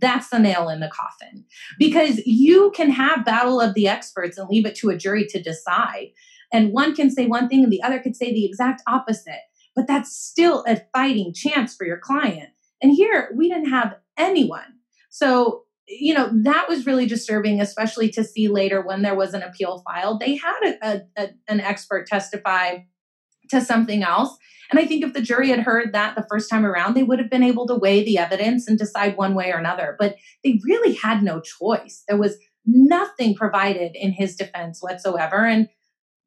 that's 0.00 0.30
the 0.30 0.38
nail 0.38 0.68
in 0.68 0.80
the 0.80 0.90
coffin. 0.90 1.44
Because 1.78 2.18
you 2.26 2.70
can 2.74 2.90
have 2.90 3.24
battle 3.24 3.60
of 3.60 3.74
the 3.74 3.88
experts 3.88 4.38
and 4.38 4.48
leave 4.48 4.66
it 4.66 4.74
to 4.76 4.90
a 4.90 4.96
jury 4.96 5.26
to 5.26 5.42
decide. 5.42 6.08
And 6.52 6.72
one 6.72 6.94
can 6.94 7.10
say 7.10 7.26
one 7.26 7.48
thing 7.48 7.64
and 7.64 7.72
the 7.72 7.82
other 7.82 8.00
could 8.00 8.16
say 8.16 8.32
the 8.32 8.44
exact 8.44 8.82
opposite. 8.86 9.40
But 9.76 9.86
that's 9.86 10.14
still 10.14 10.64
a 10.66 10.82
fighting 10.92 11.32
chance 11.32 11.76
for 11.76 11.86
your 11.86 11.98
client. 11.98 12.50
And 12.82 12.92
here 12.92 13.30
we 13.36 13.48
didn't 13.48 13.70
have 13.70 13.96
anyone. 14.16 14.78
So 15.10 15.64
you 15.90 16.14
know 16.14 16.30
that 16.44 16.68
was 16.68 16.86
really 16.86 17.06
disturbing 17.06 17.60
especially 17.60 18.08
to 18.10 18.22
see 18.22 18.46
later 18.46 18.80
when 18.80 19.02
there 19.02 19.16
was 19.16 19.34
an 19.34 19.42
appeal 19.42 19.82
filed. 19.84 20.20
They 20.20 20.36
had 20.36 20.60
a, 20.62 20.88
a, 20.88 21.00
a, 21.16 21.30
an 21.48 21.60
expert 21.60 22.06
testify 22.06 22.78
to 23.50 23.60
something 23.60 24.02
else 24.02 24.36
and 24.70 24.78
I 24.78 24.86
think 24.86 25.04
if 25.04 25.12
the 25.12 25.20
jury 25.20 25.48
had 25.48 25.60
heard 25.60 25.92
that 25.92 26.14
the 26.14 26.26
first 26.30 26.48
time 26.48 26.64
around, 26.64 26.94
they 26.94 27.02
would 27.02 27.18
have 27.18 27.30
been 27.30 27.42
able 27.42 27.66
to 27.66 27.74
weigh 27.74 28.04
the 28.04 28.18
evidence 28.18 28.68
and 28.68 28.78
decide 28.78 29.16
one 29.16 29.34
way 29.34 29.50
or 29.50 29.58
another. 29.58 29.96
But 29.98 30.16
they 30.44 30.60
really 30.64 30.94
had 30.94 31.22
no 31.22 31.40
choice. 31.40 32.04
There 32.06 32.16
was 32.16 32.36
nothing 32.64 33.34
provided 33.34 33.92
in 33.94 34.12
his 34.12 34.36
defense 34.36 34.80
whatsoever. 34.80 35.44
And 35.44 35.68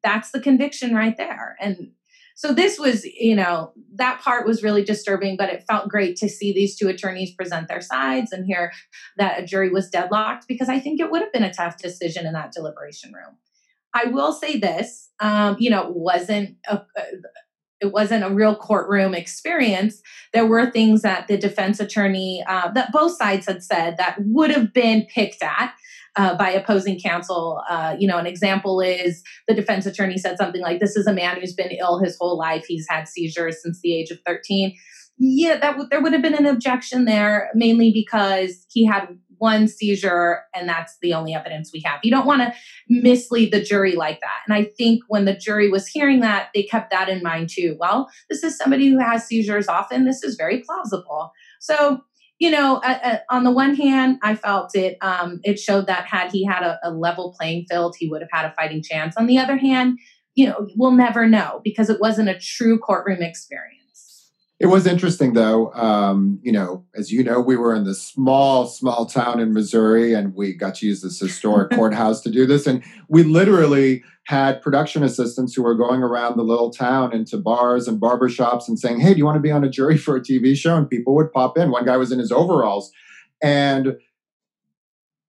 that's 0.02 0.30
the 0.30 0.40
conviction 0.40 0.94
right 0.94 1.16
there. 1.16 1.56
And 1.58 1.92
so 2.36 2.52
this 2.52 2.78
was, 2.78 3.04
you 3.04 3.36
know, 3.36 3.72
that 3.94 4.20
part 4.20 4.46
was 4.46 4.62
really 4.62 4.84
disturbing, 4.84 5.36
but 5.36 5.48
it 5.48 5.64
felt 5.66 5.88
great 5.88 6.16
to 6.16 6.28
see 6.28 6.52
these 6.52 6.76
two 6.76 6.88
attorneys 6.88 7.32
present 7.32 7.68
their 7.68 7.80
sides 7.80 8.32
and 8.32 8.44
hear 8.44 8.72
that 9.16 9.40
a 9.40 9.46
jury 9.46 9.70
was 9.70 9.88
deadlocked 9.88 10.46
because 10.48 10.68
I 10.68 10.80
think 10.80 11.00
it 11.00 11.10
would 11.10 11.22
have 11.22 11.32
been 11.32 11.44
a 11.44 11.54
tough 11.54 11.78
decision 11.78 12.26
in 12.26 12.34
that 12.34 12.52
deliberation 12.52 13.12
room. 13.12 13.36
I 13.94 14.06
will 14.06 14.32
say 14.32 14.58
this, 14.58 15.10
um, 15.20 15.56
you 15.58 15.70
know, 15.70 15.88
wasn't 15.94 16.56
a, 16.68 16.82
it 17.80 17.92
wasn't 17.92 18.24
a 18.24 18.30
real 18.30 18.56
courtroom 18.56 19.14
experience. 19.14 20.00
There 20.32 20.46
were 20.46 20.70
things 20.70 21.02
that 21.02 21.28
the 21.28 21.36
defense 21.36 21.80
attorney, 21.80 22.42
uh, 22.48 22.70
that 22.72 22.92
both 22.92 23.16
sides 23.16 23.46
had 23.46 23.62
said 23.62 23.96
that 23.98 24.16
would 24.20 24.50
have 24.50 24.72
been 24.72 25.06
picked 25.06 25.42
at. 25.42 25.74
Uh, 26.16 26.36
by 26.36 26.48
opposing 26.48 26.96
counsel. 27.00 27.60
Uh, 27.68 27.96
you 27.98 28.06
know, 28.06 28.18
an 28.18 28.26
example 28.26 28.80
is 28.80 29.20
the 29.48 29.54
defense 29.54 29.84
attorney 29.84 30.16
said 30.16 30.36
something 30.36 30.60
like, 30.60 30.78
This 30.78 30.94
is 30.94 31.08
a 31.08 31.12
man 31.12 31.40
who's 31.40 31.52
been 31.54 31.72
ill 31.72 31.98
his 31.98 32.16
whole 32.20 32.38
life. 32.38 32.64
He's 32.68 32.86
had 32.88 33.08
seizures 33.08 33.60
since 33.60 33.80
the 33.82 33.92
age 33.92 34.12
of 34.12 34.20
13. 34.24 34.76
Yeah, 35.18 35.56
that 35.56 35.72
w- 35.72 35.88
there 35.90 36.00
would 36.00 36.12
have 36.12 36.22
been 36.22 36.36
an 36.36 36.46
objection 36.46 37.04
there, 37.04 37.50
mainly 37.54 37.90
because 37.92 38.64
he 38.70 38.84
had 38.84 39.08
one 39.38 39.68
seizure 39.68 40.42
and 40.54 40.68
that's 40.68 40.96
the 41.02 41.14
only 41.14 41.34
evidence 41.34 41.70
we 41.72 41.82
have. 41.84 42.00
You 42.02 42.10
don't 42.10 42.26
want 42.26 42.42
to 42.42 42.54
mislead 42.88 43.52
the 43.52 43.62
jury 43.62 43.94
like 43.94 44.20
that. 44.20 44.40
And 44.46 44.54
I 44.54 44.70
think 44.76 45.02
when 45.08 45.24
the 45.24 45.36
jury 45.36 45.70
was 45.70 45.86
hearing 45.86 46.20
that, 46.20 46.50
they 46.54 46.62
kept 46.62 46.90
that 46.90 47.08
in 47.08 47.22
mind 47.22 47.50
too. 47.50 47.76
Well, 47.78 48.08
this 48.30 48.42
is 48.42 48.56
somebody 48.56 48.88
who 48.90 48.98
has 48.98 49.26
seizures 49.26 49.68
often. 49.68 50.04
This 50.04 50.22
is 50.22 50.36
very 50.36 50.62
plausible. 50.62 51.32
So, 51.60 52.00
you 52.38 52.50
know, 52.50 52.76
uh, 52.84 52.98
uh, 53.02 53.16
on 53.30 53.44
the 53.44 53.52
one 53.52 53.74
hand, 53.76 54.18
I 54.22 54.34
felt 54.34 54.74
it 54.74 54.98
um, 55.00 55.40
it 55.44 55.58
showed 55.58 55.86
that 55.86 56.06
had 56.06 56.32
he 56.32 56.44
had 56.44 56.62
a, 56.62 56.78
a 56.82 56.90
level 56.90 57.34
playing 57.38 57.66
field, 57.70 57.94
he 57.98 58.08
would 58.08 58.22
have 58.22 58.30
had 58.32 58.44
a 58.44 58.54
fighting 58.54 58.82
chance. 58.82 59.16
On 59.16 59.26
the 59.26 59.38
other 59.38 59.56
hand, 59.56 59.98
you 60.34 60.46
know, 60.46 60.66
we'll 60.76 60.92
never 60.92 61.28
know 61.28 61.60
because 61.62 61.88
it 61.88 62.00
wasn't 62.00 62.28
a 62.28 62.38
true 62.38 62.78
courtroom 62.78 63.22
experience. 63.22 63.83
It 64.64 64.68
was 64.68 64.86
interesting, 64.86 65.34
though. 65.34 65.70
Um, 65.74 66.40
you 66.42 66.50
know, 66.50 66.86
as 66.94 67.12
you 67.12 67.22
know, 67.22 67.38
we 67.38 67.54
were 67.54 67.74
in 67.74 67.84
this 67.84 68.00
small, 68.00 68.66
small 68.66 69.04
town 69.04 69.38
in 69.38 69.52
Missouri, 69.52 70.14
and 70.14 70.34
we 70.34 70.54
got 70.54 70.76
to 70.76 70.86
use 70.86 71.02
this 71.02 71.20
historic 71.20 71.70
courthouse 71.74 72.22
to 72.22 72.30
do 72.30 72.46
this. 72.46 72.66
And 72.66 72.82
we 73.06 73.24
literally 73.24 74.02
had 74.24 74.62
production 74.62 75.02
assistants 75.02 75.52
who 75.52 75.62
were 75.62 75.74
going 75.74 76.02
around 76.02 76.38
the 76.38 76.44
little 76.44 76.70
town 76.70 77.14
into 77.14 77.36
bars 77.36 77.86
and 77.86 78.00
barbershops 78.00 78.66
and 78.66 78.78
saying, 78.78 79.00
Hey, 79.00 79.12
do 79.12 79.18
you 79.18 79.26
want 79.26 79.36
to 79.36 79.42
be 79.42 79.50
on 79.50 79.64
a 79.64 79.68
jury 79.68 79.98
for 79.98 80.16
a 80.16 80.20
TV 80.22 80.56
show? 80.56 80.78
And 80.78 80.88
people 80.88 81.14
would 81.14 81.30
pop 81.30 81.58
in. 81.58 81.70
One 81.70 81.84
guy 81.84 81.98
was 81.98 82.10
in 82.10 82.18
his 82.18 82.32
overalls. 82.32 82.90
And 83.42 83.98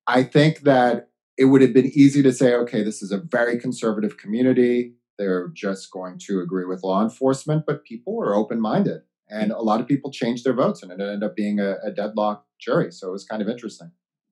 I 0.08 0.24
think 0.24 0.62
that 0.62 1.10
it 1.38 1.46
would 1.46 1.62
have 1.62 1.74
been 1.74 1.92
easy 1.94 2.24
to 2.24 2.32
say, 2.32 2.54
okay, 2.54 2.84
this 2.84 3.02
is 3.02 3.12
a 3.12 3.18
very 3.18 3.60
conservative 3.60 4.16
community. 4.16 4.94
They're 5.20 5.50
just 5.50 5.92
going 5.92 6.20
to 6.20 6.40
agree 6.40 6.64
with 6.64 6.84
law 6.84 7.04
enforcement, 7.04 7.66
but 7.68 7.84
people 7.84 8.16
were 8.16 8.34
open 8.34 8.62
minded 8.62 9.02
and 9.30 9.52
a 9.52 9.62
lot 9.62 9.80
of 9.80 9.88
people 9.88 10.12
changed 10.12 10.46
their 10.46 10.54
votes 10.54 10.84
and 10.84 10.92
it 10.92 11.00
ended 11.00 11.24
up 11.24 11.36
being 11.36 11.60
a, 11.60 11.78
a 11.84 11.92
deadlock 11.92 12.46
jury 12.60 12.92
so 12.92 13.10
it 13.10 13.12
was 13.12 13.26
kind 13.26 13.42
of 13.42 13.50
interesting. 13.50 13.92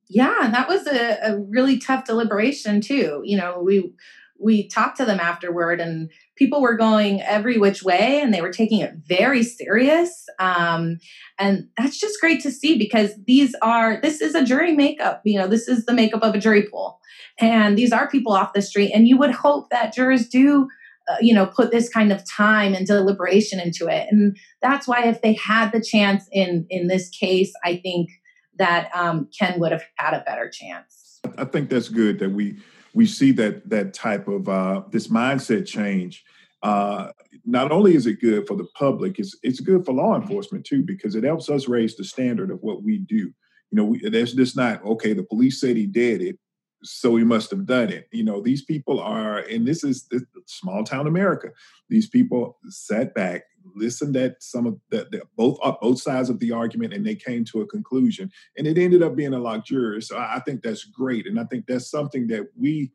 Yeah 0.09 0.49
that 0.51 0.67
was 0.67 0.85
a, 0.87 1.17
a, 1.23 1.39
really 1.39 1.77
tough 1.77 2.05
deliberation 2.05 2.81
too. 2.81 3.21
You 3.23 3.37
know 3.37 3.61
we 3.63 3.93
we 4.39 4.67
talked 4.67 4.97
to 4.97 5.05
them 5.05 5.19
afterward 5.19 5.79
and 5.79 6.11
people 6.35 6.61
were 6.61 6.75
going 6.75 7.21
every 7.21 7.57
which 7.57 7.83
way 7.83 8.19
and 8.19 8.33
they 8.33 8.41
were 8.41 8.51
taking 8.51 8.81
it 8.81 8.93
very 9.07 9.43
serious 9.43 10.25
um, 10.39 10.97
and 11.39 11.69
that's 11.77 11.97
just 11.97 12.19
great 12.19 12.41
to 12.41 12.51
see 12.51 12.77
because 12.77 13.11
these 13.25 13.55
are 13.61 14.01
this 14.01 14.19
is 14.21 14.35
a 14.35 14.43
jury 14.43 14.75
makeup 14.75 15.21
you 15.23 15.39
know 15.39 15.47
this 15.47 15.67
is 15.67 15.85
the 15.85 15.93
makeup 15.93 16.23
of 16.23 16.35
a 16.35 16.39
jury 16.39 16.63
pool. 16.63 16.99
And 17.39 17.77
these 17.77 17.91
are 17.91 18.07
people 18.07 18.33
off 18.33 18.53
the 18.53 18.61
street 18.61 18.91
and 18.93 19.07
you 19.07 19.17
would 19.17 19.31
hope 19.31 19.69
that 19.71 19.93
jurors 19.93 20.27
do 20.27 20.67
uh, 21.09 21.15
you 21.21 21.33
know 21.33 21.45
put 21.45 21.71
this 21.71 21.89
kind 21.89 22.11
of 22.11 22.21
time 22.29 22.73
and 22.73 22.87
deliberation 22.87 23.59
into 23.59 23.87
it 23.87 24.07
and 24.11 24.37
that's 24.61 24.87
why 24.87 25.05
if 25.05 25.21
they 25.21 25.33
had 25.33 25.71
the 25.71 25.81
chance 25.81 26.27
in 26.31 26.65
in 26.69 26.87
this 26.87 27.09
case 27.09 27.51
i 27.63 27.75
think 27.77 28.09
that 28.57 28.89
um, 28.95 29.27
ken 29.37 29.59
would 29.59 29.71
have 29.71 29.83
had 29.97 30.13
a 30.13 30.23
better 30.25 30.49
chance 30.49 31.19
i 31.37 31.45
think 31.45 31.69
that's 31.69 31.89
good 31.89 32.19
that 32.19 32.31
we 32.31 32.57
we 32.93 33.05
see 33.05 33.31
that 33.31 33.67
that 33.69 33.93
type 33.93 34.27
of 34.27 34.47
uh, 34.47 34.81
this 34.91 35.07
mindset 35.07 35.65
change 35.65 36.23
uh, 36.63 37.11
not 37.45 37.71
only 37.71 37.93
is 37.93 38.07
it 38.07 38.21
good 38.21 38.47
for 38.47 38.55
the 38.55 38.65
public, 38.75 39.19
it's 39.19 39.37
it's 39.43 39.59
good 39.59 39.85
for 39.85 39.93
law 39.93 40.15
enforcement 40.15 40.65
too 40.65 40.81
because 40.81 41.13
it 41.13 41.25
helps 41.25 41.49
us 41.49 41.67
raise 41.67 41.95
the 41.95 42.05
standard 42.05 42.49
of 42.49 42.59
what 42.61 42.83
we 42.83 42.99
do. 42.99 43.15
You 43.15 43.33
know, 43.71 43.83
we, 43.83 44.09
there's 44.09 44.33
just 44.33 44.55
not 44.55 44.83
okay. 44.85 45.13
The 45.13 45.23
police 45.23 45.59
said 45.59 45.75
he 45.75 45.85
did 45.85 46.21
it, 46.21 46.39
so 46.83 47.15
he 47.15 47.23
must 47.23 47.49
have 47.51 47.65
done 47.65 47.89
it. 47.89 48.07
You 48.11 48.23
know, 48.23 48.41
these 48.41 48.63
people 48.63 48.99
are, 48.99 49.39
and 49.39 49.67
this 49.67 49.83
is 49.83 50.07
this 50.11 50.23
small 50.45 50.83
town 50.83 51.07
America. 51.07 51.49
These 51.89 52.09
people 52.09 52.57
sat 52.67 53.13
back, 53.13 53.43
listened 53.75 54.15
at 54.17 54.41
some 54.41 54.65
of 54.65 54.77
the, 54.89 55.07
the 55.11 55.23
both 55.35 55.57
uh, 55.63 55.73
both 55.81 56.01
sides 56.01 56.29
of 56.29 56.39
the 56.39 56.51
argument, 56.51 56.93
and 56.93 57.05
they 57.05 57.15
came 57.15 57.45
to 57.45 57.61
a 57.61 57.67
conclusion. 57.67 58.31
And 58.57 58.67
it 58.67 58.77
ended 58.77 59.03
up 59.03 59.15
being 59.15 59.33
a 59.33 59.39
lot 59.39 59.65
jury. 59.65 60.01
So 60.01 60.17
I, 60.17 60.35
I 60.35 60.39
think 60.41 60.61
that's 60.61 60.83
great, 60.83 61.27
and 61.27 61.39
I 61.39 61.45
think 61.45 61.65
that's 61.65 61.89
something 61.89 62.27
that 62.27 62.47
we 62.57 62.91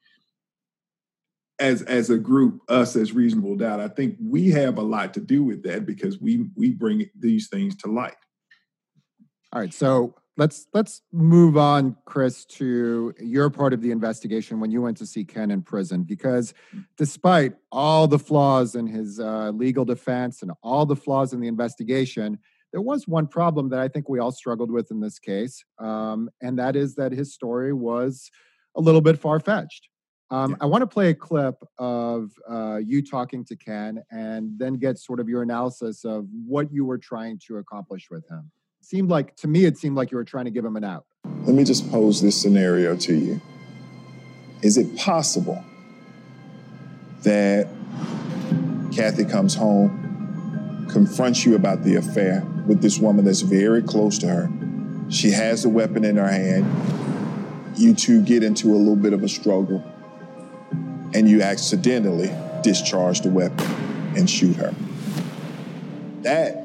as 1.59 1.83
as 1.83 2.11
a 2.11 2.19
group, 2.19 2.61
us 2.69 2.97
as 2.97 3.13
reasonable 3.13 3.57
doubt, 3.57 3.81
I 3.81 3.89
think 3.89 4.17
we 4.23 4.51
have 4.51 4.79
a 4.79 4.83
lot 4.83 5.15
to 5.15 5.21
do 5.21 5.43
with 5.43 5.63
that 5.65 5.87
because 5.87 6.21
we 6.21 6.49
we 6.55 6.71
bring 6.71 7.09
these 7.19 7.49
things 7.49 7.77
to 7.77 7.91
light. 7.91 8.17
All 9.53 9.61
right, 9.61 9.73
so 9.73 10.15
let's 10.39 10.69
let's 10.73 11.03
move 11.13 11.59
on, 11.59 11.97
Chris, 12.07 12.45
to 12.47 13.13
your 13.21 13.51
part 13.51 13.75
of 13.75 13.83
the 13.83 13.91
investigation 13.91 14.61
when 14.61 14.71
you 14.71 14.81
went 14.81 14.97
to 14.99 15.07
see 15.07 15.25
Ken 15.25 15.51
in 15.51 15.61
prison. 15.63 16.05
Because 16.05 16.55
despite 16.97 17.55
all 17.71 18.07
the 18.07 18.19
flaws 18.19 18.75
in 18.77 18.87
his 18.87 19.21
uh, 19.21 19.51
legal 19.51 19.85
defense 19.85 20.43
and 20.43 20.53
all 20.63 20.87
the 20.87 20.97
flaws 20.97 21.33
in 21.35 21.41
the 21.41 21.49
investigation, 21.49 22.39
there 22.73 22.81
was 22.81 23.07
one 23.07 23.27
problem 23.27 23.69
that 23.71 23.81
I 23.81 23.89
think 23.89 24.09
we 24.09 24.21
all 24.21 24.33
struggled 24.33 24.71
with 24.71 24.91
in 24.91 25.01
this 25.01 25.19
case, 25.19 25.65
um, 25.79 26.31
and 26.41 26.59
that 26.59 26.77
is 26.77 26.95
that 26.95 27.13
his 27.13 27.35
story 27.35 27.73
was 27.73 28.31
a 28.77 28.81
little 28.81 29.01
bit 29.01 29.19
far 29.19 29.41
fetched. 29.41 29.89
Um, 30.31 30.59
I 30.61 30.67
want 30.67 30.83
to 30.83 30.87
play 30.87 31.09
a 31.09 31.15
clip 31.15 31.57
of 31.79 32.31
uh, 32.49 32.77
you 32.85 33.03
talking 33.03 33.47
to 33.47 33.57
Ken 33.57 34.03
and 34.11 34.59
then 34.59 34.75
get 34.75 34.99
sort 34.99 35.21
of 35.21 35.29
your 35.29 35.43
analysis 35.43 36.05
of 36.05 36.27
what 36.47 36.71
you 36.71 36.85
were 36.85 36.99
trying 36.99 37.41
to 37.47 37.57
accomplish 37.57 38.09
with 38.11 38.29
him. 38.29 38.51
Seemed 38.89 39.11
like, 39.11 39.37
to 39.37 39.49
me, 39.49 39.67
it 39.67 39.77
seemed 39.77 39.97
like 39.97 40.11
you 40.11 40.17
were 40.17 40.25
trying 40.25 40.47
to 40.47 40.51
give 40.51 40.65
him 40.65 40.75
an 40.75 40.83
out. 40.83 41.05
Let 41.43 41.55
me 41.55 41.63
just 41.63 41.91
pose 41.91 42.23
this 42.23 42.41
scenario 42.41 42.97
to 42.97 43.15
you. 43.15 43.39
Is 44.63 44.79
it 44.79 44.97
possible 44.97 45.63
that 47.23 47.69
Kathy 48.91 49.27
comes 49.27 49.55
home, 49.55 50.87
confronts 50.91 51.45
you 51.45 51.55
about 51.55 51.83
the 51.85 51.97
affair 51.97 52.43
with 52.67 52.81
this 52.81 52.99
woman 52.99 53.27
that's 53.27 53.43
very 53.43 53.83
close 53.83 54.17
to 54.21 54.29
her? 54.29 54.51
She 55.11 55.33
has 55.33 55.67
a 55.67 55.69
weapon 55.69 56.03
in 56.03 56.17
her 56.17 56.29
hand. 56.29 56.67
You 57.79 57.93
two 57.93 58.23
get 58.23 58.43
into 58.43 58.69
a 58.69 58.79
little 58.79 58.97
bit 58.97 59.13
of 59.13 59.23
a 59.23 59.29
struggle 59.29 59.85
and 61.13 61.29
you 61.29 61.43
accidentally 61.43 62.31
discharge 62.63 63.21
the 63.21 63.31
weapon 63.31 63.67
and 64.17 64.31
shoot 64.31 64.57
her. 64.57 64.75
That 66.23 66.65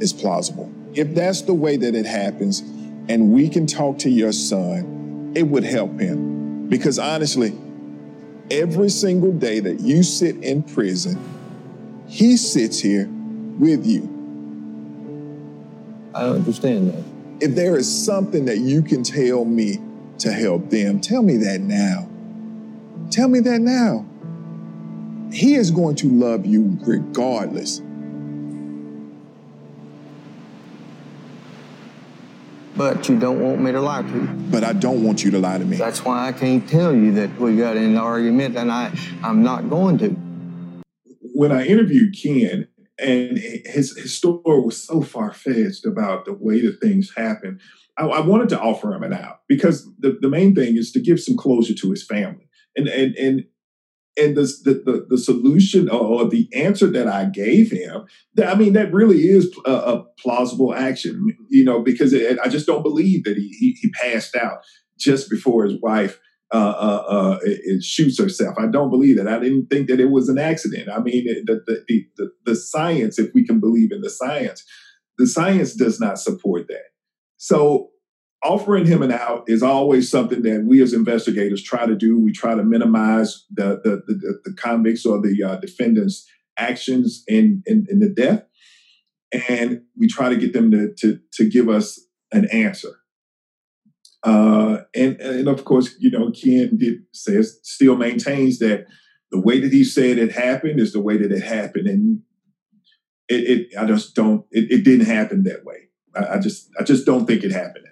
is 0.00 0.14
plausible. 0.14 0.72
If 0.98 1.14
that's 1.14 1.42
the 1.42 1.54
way 1.54 1.76
that 1.76 1.94
it 1.94 2.06
happens, 2.06 2.58
and 3.08 3.32
we 3.32 3.48
can 3.48 3.68
talk 3.68 3.98
to 3.98 4.10
your 4.10 4.32
son, 4.32 5.32
it 5.36 5.44
would 5.44 5.62
help 5.62 6.00
him. 6.00 6.68
Because 6.68 6.98
honestly, 6.98 7.56
every 8.50 8.88
single 8.88 9.30
day 9.30 9.60
that 9.60 9.78
you 9.78 10.02
sit 10.02 10.34
in 10.42 10.64
prison, 10.64 11.16
he 12.08 12.36
sits 12.36 12.80
here 12.80 13.08
with 13.60 13.86
you. 13.86 14.02
I 16.16 16.24
understand 16.24 16.90
that. 16.90 17.04
If 17.40 17.54
there 17.54 17.78
is 17.78 17.86
something 18.04 18.46
that 18.46 18.58
you 18.58 18.82
can 18.82 19.04
tell 19.04 19.44
me 19.44 19.78
to 20.18 20.32
help 20.32 20.68
them, 20.68 21.00
tell 21.00 21.22
me 21.22 21.36
that 21.36 21.60
now. 21.60 22.08
Tell 23.12 23.28
me 23.28 23.38
that 23.38 23.60
now. 23.60 24.04
He 25.32 25.54
is 25.54 25.70
going 25.70 25.94
to 25.94 26.08
love 26.08 26.44
you 26.44 26.76
regardless. 26.80 27.82
But 32.78 33.08
you 33.08 33.18
don't 33.18 33.40
want 33.40 33.60
me 33.60 33.72
to 33.72 33.80
lie 33.80 34.02
to 34.02 34.08
you. 34.08 34.26
But 34.50 34.62
I 34.62 34.72
don't 34.72 35.02
want 35.02 35.24
you 35.24 35.32
to 35.32 35.38
lie 35.40 35.58
to 35.58 35.64
me. 35.64 35.76
That's 35.76 36.04
why 36.04 36.28
I 36.28 36.32
can't 36.32 36.66
tell 36.68 36.94
you 36.94 37.12
that 37.14 37.36
we 37.40 37.56
got 37.56 37.76
in 37.76 37.82
an 37.82 37.96
argument, 37.96 38.56
and 38.56 38.70
I, 38.70 38.96
I'm 39.20 39.42
not 39.42 39.68
going 39.68 39.98
to. 39.98 40.10
When 41.34 41.50
I 41.50 41.66
interviewed 41.66 42.14
Ken, 42.16 42.68
and 42.96 43.36
his, 43.36 43.96
his 43.96 44.16
story 44.16 44.60
was 44.60 44.80
so 44.80 45.02
far 45.02 45.32
fetched 45.32 45.86
about 45.86 46.24
the 46.24 46.32
way 46.32 46.60
that 46.60 46.80
things 46.80 47.12
happened, 47.16 47.60
I, 47.96 48.06
I 48.06 48.20
wanted 48.20 48.48
to 48.50 48.60
offer 48.60 48.94
him 48.94 49.02
an 49.02 49.12
out 49.12 49.40
because 49.48 49.90
the, 49.98 50.16
the 50.20 50.28
main 50.28 50.54
thing 50.54 50.76
is 50.76 50.92
to 50.92 51.00
give 51.00 51.18
some 51.20 51.36
closure 51.36 51.74
to 51.74 51.90
his 51.90 52.04
family 52.04 52.48
and 52.76 52.88
and 52.88 53.14
and 53.16 53.44
and 54.18 54.36
the, 54.36 54.42
the, 54.64 55.06
the, 55.08 55.18
solution 55.18 55.88
or 55.88 56.28
the 56.28 56.48
answer 56.54 56.88
that 56.88 57.06
I 57.06 57.26
gave 57.26 57.70
him, 57.70 58.06
I 58.44 58.54
mean, 58.54 58.72
that 58.72 58.92
really 58.92 59.28
is 59.28 59.54
a, 59.64 59.72
a 59.72 60.04
plausible 60.18 60.74
action, 60.74 61.36
you 61.48 61.64
know, 61.64 61.80
because 61.80 62.12
it, 62.12 62.38
I 62.42 62.48
just 62.48 62.66
don't 62.66 62.82
believe 62.82 63.24
that 63.24 63.36
he, 63.36 63.48
he, 63.58 63.76
he, 63.80 63.90
passed 63.90 64.34
out 64.34 64.58
just 64.98 65.30
before 65.30 65.64
his 65.64 65.80
wife 65.80 66.18
uh, 66.52 66.56
uh, 66.56 67.04
uh, 67.08 67.38
it, 67.42 67.82
shoots 67.82 68.18
herself. 68.18 68.56
I 68.58 68.66
don't 68.66 68.90
believe 68.90 69.16
that. 69.16 69.28
I 69.28 69.38
didn't 69.38 69.66
think 69.66 69.88
that 69.88 70.00
it 70.00 70.10
was 70.10 70.28
an 70.28 70.38
accident. 70.38 70.88
I 70.88 70.98
mean, 71.00 71.26
the, 71.44 71.62
the, 71.66 72.04
the, 72.16 72.30
the 72.44 72.56
science, 72.56 73.18
if 73.18 73.32
we 73.34 73.46
can 73.46 73.60
believe 73.60 73.92
in 73.92 74.00
the 74.00 74.10
science, 74.10 74.64
the 75.18 75.26
science 75.26 75.74
does 75.74 76.00
not 76.00 76.18
support 76.18 76.66
that. 76.68 76.84
So 77.36 77.90
offering 78.44 78.86
him 78.86 79.02
an 79.02 79.12
out 79.12 79.44
is 79.46 79.62
always 79.62 80.10
something 80.10 80.42
that 80.42 80.64
we 80.64 80.82
as 80.82 80.92
investigators 80.92 81.62
try 81.62 81.86
to 81.86 81.96
do. 81.96 82.18
We 82.18 82.32
try 82.32 82.54
to 82.54 82.62
minimize 82.62 83.44
the 83.50 83.80
the, 83.82 84.02
the, 84.06 84.40
the 84.44 84.54
convicts 84.54 85.04
or 85.04 85.20
the 85.20 85.42
uh, 85.42 85.56
defendants' 85.56 86.26
actions 86.56 87.24
in, 87.26 87.62
in, 87.66 87.86
in 87.88 88.00
the 88.00 88.08
death, 88.08 88.44
and 89.48 89.82
we 89.96 90.08
try 90.08 90.28
to 90.28 90.36
get 90.36 90.52
them 90.52 90.70
to 90.70 90.94
to, 90.98 91.20
to 91.34 91.48
give 91.48 91.68
us 91.68 92.00
an 92.32 92.46
answer. 92.52 93.00
Uh, 94.22 94.78
and 94.94 95.20
and 95.20 95.48
of 95.48 95.64
course, 95.64 95.94
you 95.98 96.10
know, 96.10 96.30
Ken 96.30 96.76
did 96.76 96.98
says 97.12 97.58
still 97.62 97.96
maintains 97.96 98.58
that 98.58 98.86
the 99.30 99.40
way 99.40 99.60
that 99.60 99.72
he 99.72 99.84
said 99.84 100.18
it 100.18 100.32
happened 100.32 100.80
is 100.80 100.92
the 100.92 101.00
way 101.00 101.16
that 101.16 101.32
it 101.32 101.42
happened, 101.42 101.86
and 101.86 102.20
it, 103.28 103.70
it 103.70 103.78
I 103.78 103.84
just 103.84 104.14
don't 104.14 104.44
it, 104.50 104.70
it 104.70 104.84
didn't 104.84 105.06
happen 105.06 105.44
that 105.44 105.64
way. 105.64 105.88
I, 106.16 106.34
I 106.34 106.38
just 106.38 106.68
I 106.78 106.82
just 106.82 107.06
don't 107.06 107.26
think 107.26 107.44
it 107.44 107.52
happened 107.52 107.84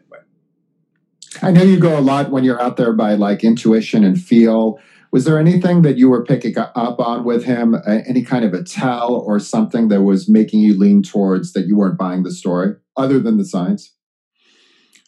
I 1.43 1.51
know 1.51 1.63
you 1.63 1.79
go 1.79 1.99
a 1.99 2.01
lot 2.01 2.31
when 2.31 2.45
you're 2.45 2.61
out 2.61 2.77
there 2.77 2.93
by 2.93 3.15
like 3.15 3.45
intuition 3.45 4.05
and 4.05 4.21
feel. 4.21 4.79
Was 5.13 5.25
there 5.25 5.39
anything 5.39 5.83
that 5.83 5.97
you 5.97 6.09
were 6.09 6.25
picking 6.25 6.59
up 6.59 6.99
on 7.01 7.25
with 7.25 7.45
him, 7.45 7.77
any 7.87 8.23
kind 8.23 8.45
of 8.45 8.53
a 8.53 8.63
tell 8.63 9.15
or 9.15 9.39
something 9.39 9.89
that 9.89 10.03
was 10.03 10.29
making 10.29 10.61
you 10.61 10.79
lean 10.79 11.03
towards 11.03 11.53
that 11.53 11.67
you 11.67 11.77
weren't 11.77 11.99
buying 11.99 12.23
the 12.23 12.33
story, 12.33 12.75
other 12.97 13.19
than 13.19 13.39
the 13.39 13.45
science? 13.45 13.95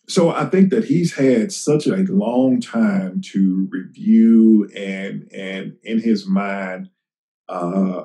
So 0.08 0.30
I 0.30 0.46
think 0.46 0.70
that 0.70 0.84
he's 0.86 1.16
had 1.16 1.52
such 1.52 1.86
a 1.86 1.96
long 1.96 2.60
time 2.60 3.20
to 3.32 3.68
review 3.70 4.70
and 4.74 5.28
and 5.34 5.76
in 5.82 6.00
his 6.00 6.26
mind 6.26 6.88
uh, 7.48 8.04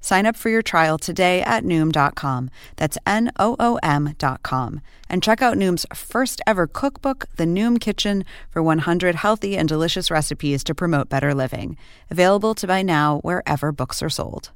Sign 0.00 0.26
up 0.26 0.36
for 0.36 0.48
your 0.48 0.62
trial 0.62 0.98
today 0.98 1.42
at 1.42 1.64
Noom.com. 1.64 2.50
That's 2.76 2.98
N 3.06 3.30
O 3.38 3.56
O 3.58 3.78
M.com. 3.82 4.80
And 5.08 5.22
check 5.22 5.42
out 5.42 5.56
Noom's 5.56 5.86
first 5.94 6.40
ever 6.46 6.66
cookbook, 6.66 7.26
The 7.36 7.44
Noom 7.44 7.80
Kitchen, 7.80 8.24
for 8.50 8.62
100 8.62 9.16
healthy 9.16 9.56
and 9.56 9.68
delicious 9.68 10.10
recipes 10.10 10.62
to 10.64 10.74
promote 10.74 11.08
better 11.08 11.34
living. 11.34 11.76
Available 12.10 12.54
to 12.54 12.66
buy 12.66 12.82
now 12.82 13.18
wherever 13.20 13.72
books 13.72 14.02
are 14.02 14.10
sold. 14.10 14.50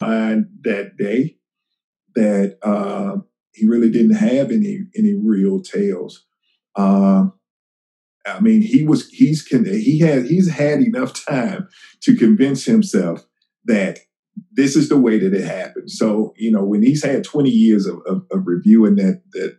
And 0.00 0.46
that 0.62 0.96
day, 0.96 1.36
that 2.14 2.58
uh, 2.62 3.18
he 3.52 3.66
really 3.66 3.90
didn't 3.90 4.16
have 4.16 4.50
any 4.50 4.84
any 4.96 5.14
real 5.14 5.60
tales. 5.60 6.24
Uh, 6.76 7.26
I 8.26 8.40
mean, 8.40 8.62
he 8.62 8.84
was 8.84 9.08
he's 9.08 9.46
he 9.46 9.98
had 10.00 10.26
he's 10.26 10.50
had 10.50 10.80
enough 10.80 11.24
time 11.24 11.68
to 12.02 12.16
convince 12.16 12.64
himself 12.64 13.24
that 13.64 13.98
this 14.58 14.74
is 14.74 14.88
the 14.88 14.98
way 14.98 15.20
that 15.20 15.32
it 15.32 15.44
happened. 15.44 15.88
So 15.88 16.34
you 16.36 16.50
know, 16.50 16.64
when 16.64 16.82
he's 16.82 17.04
had 17.04 17.22
twenty 17.22 17.50
years 17.50 17.86
of, 17.86 18.00
of, 18.06 18.26
of 18.32 18.46
reviewing 18.46 18.96
that 18.96 19.22
that 19.32 19.58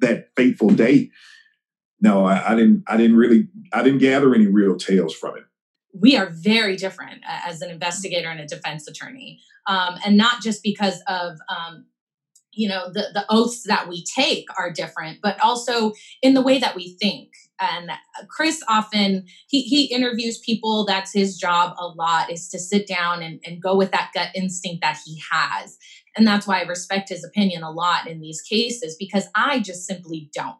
that 0.00 0.30
fateful 0.36 0.70
day, 0.70 1.10
no, 2.00 2.26
I, 2.26 2.52
I, 2.52 2.56
didn't. 2.56 2.82
I 2.88 2.96
didn't 2.96 3.16
really. 3.16 3.48
I 3.72 3.82
didn't 3.84 4.00
gather 4.00 4.34
any 4.34 4.48
real 4.48 4.76
tales 4.76 5.14
from 5.14 5.36
it. 5.36 5.44
We 5.94 6.16
are 6.16 6.30
very 6.30 6.76
different 6.76 7.22
as 7.26 7.62
an 7.62 7.70
investigator 7.70 8.28
and 8.28 8.40
a 8.40 8.46
defense 8.46 8.88
attorney, 8.88 9.40
um, 9.68 9.98
and 10.04 10.16
not 10.16 10.42
just 10.42 10.64
because 10.64 11.00
of 11.06 11.38
um, 11.48 11.86
you 12.52 12.68
know 12.68 12.92
the 12.92 13.06
the 13.14 13.24
oaths 13.30 13.62
that 13.68 13.88
we 13.88 14.04
take 14.04 14.46
are 14.58 14.72
different, 14.72 15.18
but 15.22 15.40
also 15.40 15.92
in 16.22 16.34
the 16.34 16.42
way 16.42 16.58
that 16.58 16.74
we 16.74 16.96
think 17.00 17.30
and 17.60 17.90
chris 18.28 18.62
often 18.68 19.24
he, 19.48 19.62
he 19.62 19.84
interviews 19.84 20.38
people 20.38 20.84
that's 20.84 21.12
his 21.12 21.36
job 21.36 21.74
a 21.78 21.86
lot 21.86 22.30
is 22.30 22.48
to 22.48 22.58
sit 22.58 22.86
down 22.86 23.22
and, 23.22 23.40
and 23.44 23.62
go 23.62 23.76
with 23.76 23.90
that 23.90 24.10
gut 24.14 24.28
instinct 24.34 24.80
that 24.82 24.98
he 25.04 25.20
has 25.30 25.76
and 26.16 26.26
that's 26.26 26.46
why 26.46 26.60
i 26.60 26.64
respect 26.64 27.08
his 27.08 27.24
opinion 27.24 27.62
a 27.62 27.70
lot 27.70 28.06
in 28.06 28.20
these 28.20 28.42
cases 28.42 28.96
because 28.98 29.28
i 29.34 29.60
just 29.60 29.86
simply 29.86 30.30
don't 30.34 30.56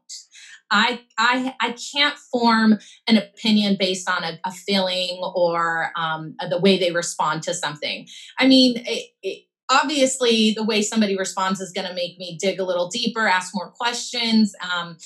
I, 0.70 1.00
I 1.16 1.54
I 1.60 1.72
can't 1.92 2.16
form 2.18 2.78
an 3.06 3.16
opinion 3.16 3.76
based 3.78 4.08
on 4.08 4.24
a, 4.24 4.38
a 4.44 4.52
feeling 4.52 5.18
or 5.34 5.90
um, 5.96 6.36
the 6.50 6.58
way 6.58 6.78
they 6.78 6.92
respond 6.92 7.42
to 7.44 7.54
something. 7.54 8.06
I 8.38 8.46
mean, 8.46 8.82
it, 8.86 9.10
it, 9.22 9.44
obviously, 9.70 10.52
the 10.52 10.64
way 10.64 10.82
somebody 10.82 11.16
responds 11.16 11.60
is 11.60 11.72
going 11.72 11.86
to 11.86 11.94
make 11.94 12.18
me 12.18 12.36
dig 12.40 12.60
a 12.60 12.64
little 12.64 12.88
deeper, 12.88 13.26
ask 13.26 13.54
more 13.54 13.70
questions. 13.70 14.54
Um, 14.60 14.96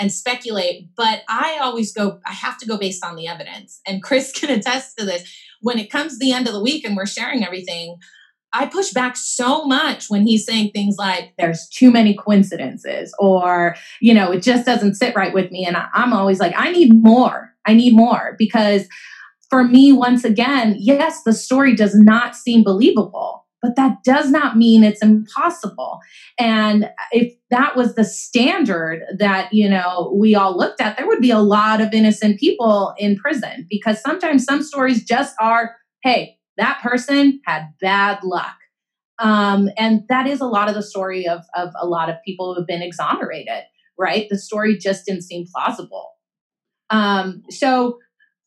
and 0.00 0.10
speculate. 0.10 0.88
But 0.96 1.22
I 1.28 1.58
always 1.60 1.92
go, 1.92 2.18
I 2.26 2.32
have 2.32 2.58
to 2.58 2.66
go 2.66 2.78
based 2.78 3.04
on 3.04 3.14
the 3.14 3.28
evidence. 3.28 3.80
And 3.86 4.02
Chris 4.02 4.32
can 4.36 4.50
attest 4.50 4.98
to 4.98 5.04
this. 5.04 5.22
When 5.60 5.78
it 5.78 5.90
comes 5.90 6.18
the 6.18 6.32
end 6.32 6.48
of 6.48 6.54
the 6.54 6.62
week 6.62 6.84
and 6.84 6.96
we're 6.96 7.06
sharing 7.06 7.44
everything, 7.44 7.98
I 8.52 8.66
push 8.66 8.90
back 8.90 9.16
so 9.16 9.64
much 9.64 10.06
when 10.08 10.26
he's 10.26 10.44
saying 10.44 10.70
things 10.70 10.96
like, 10.98 11.34
there's 11.38 11.68
too 11.68 11.92
many 11.92 12.14
coincidences, 12.16 13.14
or, 13.20 13.76
you 14.00 14.12
know, 14.12 14.32
it 14.32 14.42
just 14.42 14.66
doesn't 14.66 14.96
sit 14.96 15.14
right 15.14 15.32
with 15.32 15.52
me. 15.52 15.64
And 15.64 15.76
I'm 15.94 16.12
always 16.12 16.40
like, 16.40 16.54
I 16.56 16.72
need 16.72 16.92
more. 16.92 17.54
I 17.64 17.74
need 17.74 17.94
more 17.94 18.34
because 18.38 18.88
for 19.50 19.62
me, 19.62 19.92
once 19.92 20.24
again, 20.24 20.74
yes, 20.78 21.22
the 21.22 21.32
story 21.32 21.76
does 21.76 21.94
not 21.94 22.34
seem 22.34 22.64
believable 22.64 23.39
but 23.62 23.76
that 23.76 24.02
does 24.04 24.30
not 24.30 24.56
mean 24.56 24.82
it's 24.82 25.02
impossible. 25.02 26.00
And 26.38 26.90
if 27.12 27.34
that 27.50 27.76
was 27.76 27.94
the 27.94 28.04
standard 28.04 29.02
that 29.18 29.52
you 29.52 29.68
know 29.68 30.12
we 30.16 30.34
all 30.34 30.56
looked 30.56 30.80
at 30.80 30.96
there 30.96 31.06
would 31.06 31.20
be 31.20 31.30
a 31.30 31.38
lot 31.38 31.80
of 31.80 31.92
innocent 31.92 32.38
people 32.38 32.94
in 32.98 33.16
prison 33.16 33.66
because 33.68 34.00
sometimes 34.00 34.44
some 34.44 34.62
stories 34.62 35.04
just 35.04 35.34
are 35.40 35.76
hey 36.02 36.36
that 36.56 36.80
person 36.82 37.40
had 37.46 37.68
bad 37.80 38.18
luck. 38.22 38.56
Um, 39.18 39.68
and 39.76 40.02
that 40.08 40.26
is 40.26 40.40
a 40.40 40.46
lot 40.46 40.68
of 40.68 40.74
the 40.74 40.82
story 40.82 41.28
of, 41.28 41.42
of 41.54 41.70
a 41.78 41.86
lot 41.86 42.08
of 42.08 42.16
people 42.24 42.54
who 42.54 42.60
have 42.60 42.66
been 42.66 42.80
exonerated 42.80 43.64
right? 44.00 44.26
The 44.30 44.38
story 44.38 44.78
just 44.78 45.04
didn't 45.04 45.22
seem 45.22 45.44
plausible. 45.54 46.12
Um, 46.88 47.42
so 47.50 47.98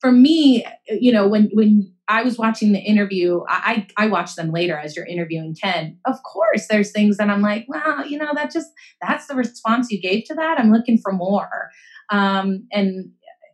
for 0.04 0.12
me 0.12 0.66
you 0.90 1.12
know 1.12 1.28
when 1.28 1.50
when 1.54 1.94
I 2.08 2.24
was 2.24 2.38
watching 2.38 2.74
the 2.74 2.80
interview. 2.80 3.42
I 3.48 3.88
I 3.98 4.08
watched 4.08 4.36
them 4.36 4.52
later 4.52 4.78
as 4.78 4.96
you're 4.96 5.06
interviewing 5.06 5.56
Ken. 5.56 5.98
Of 6.06 6.22
course, 6.24 6.68
there's 6.68 6.92
things 6.92 7.18
that 7.18 7.30
I'm 7.30 7.42
like, 7.42 7.66
well, 7.68 8.06
you 8.06 8.18
know, 8.18 8.32
that 8.34 8.52
just 8.52 8.68
that's 9.02 9.28
the 9.28 9.36
response 9.36 9.90
you 9.90 10.02
gave 10.02 10.26
to 10.26 10.36
that. 10.36 10.60
I'm 10.60 10.72
looking 10.72 10.98
for 10.98 11.14
more. 11.14 11.70
Um, 12.10 12.68
and 12.72 13.12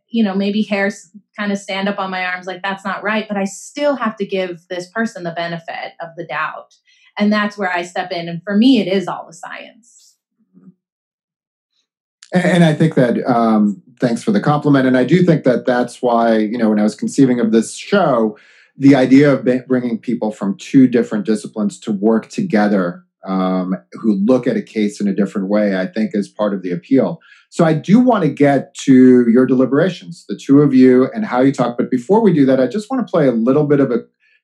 you 0.08 0.24
know, 0.24 0.34
maybe 0.34 0.62
hairs 0.62 1.10
kind 1.38 1.52
of 1.52 1.58
stand 1.58 1.88
up 1.88 2.00
on 2.00 2.10
my 2.10 2.24
arms 2.24 2.46
like 2.46 2.62
that's 2.62 2.84
not 2.84 3.04
right, 3.04 3.28
but 3.28 3.36
I 3.36 3.44
still 3.44 3.94
have 3.94 4.16
to 4.16 4.26
give 4.26 4.66
this 4.68 4.90
person 4.90 5.22
the 5.22 5.30
benefit 5.30 5.92
of 6.00 6.08
the 6.16 6.26
doubt. 6.26 6.74
And 7.16 7.32
that's 7.32 7.56
where 7.56 7.72
I 7.72 7.82
step 7.82 8.10
in. 8.10 8.28
And 8.28 8.42
for 8.42 8.56
me, 8.56 8.80
it 8.80 8.88
is 8.88 9.06
all 9.06 9.26
the 9.26 9.32
science. 9.32 9.99
And 12.32 12.64
I 12.64 12.74
think 12.74 12.94
that 12.94 13.24
um, 13.28 13.82
thanks 14.00 14.22
for 14.22 14.30
the 14.30 14.40
compliment. 14.40 14.86
And 14.86 14.96
I 14.96 15.04
do 15.04 15.24
think 15.24 15.44
that 15.44 15.66
that's 15.66 16.00
why, 16.00 16.38
you 16.38 16.56
know, 16.56 16.70
when 16.70 16.78
I 16.78 16.84
was 16.84 16.94
conceiving 16.94 17.40
of 17.40 17.52
this 17.52 17.76
show, 17.76 18.38
the 18.76 18.94
idea 18.94 19.32
of 19.32 19.46
bringing 19.66 19.98
people 19.98 20.30
from 20.30 20.56
two 20.56 20.86
different 20.86 21.26
disciplines 21.26 21.78
to 21.80 21.92
work 21.92 22.28
together 22.28 23.04
um, 23.26 23.74
who 23.92 24.14
look 24.14 24.46
at 24.46 24.56
a 24.56 24.62
case 24.62 25.00
in 25.00 25.08
a 25.08 25.14
different 25.14 25.48
way, 25.48 25.78
I 25.78 25.86
think 25.86 26.12
is 26.14 26.28
part 26.28 26.54
of 26.54 26.62
the 26.62 26.70
appeal. 26.70 27.20
So 27.50 27.64
I 27.64 27.74
do 27.74 27.98
want 27.98 28.24
to 28.24 28.30
get 28.30 28.74
to 28.84 29.28
your 29.28 29.44
deliberations, 29.44 30.24
the 30.28 30.36
two 30.36 30.62
of 30.62 30.72
you, 30.72 31.10
and 31.12 31.26
how 31.26 31.40
you 31.40 31.52
talk. 31.52 31.76
But 31.76 31.90
before 31.90 32.22
we 32.22 32.32
do 32.32 32.46
that, 32.46 32.60
I 32.60 32.66
just 32.66 32.90
want 32.90 33.06
to 33.06 33.10
play 33.10 33.26
a 33.26 33.32
little 33.32 33.66
bit 33.66 33.80
of 33.80 33.90
a 33.90 33.98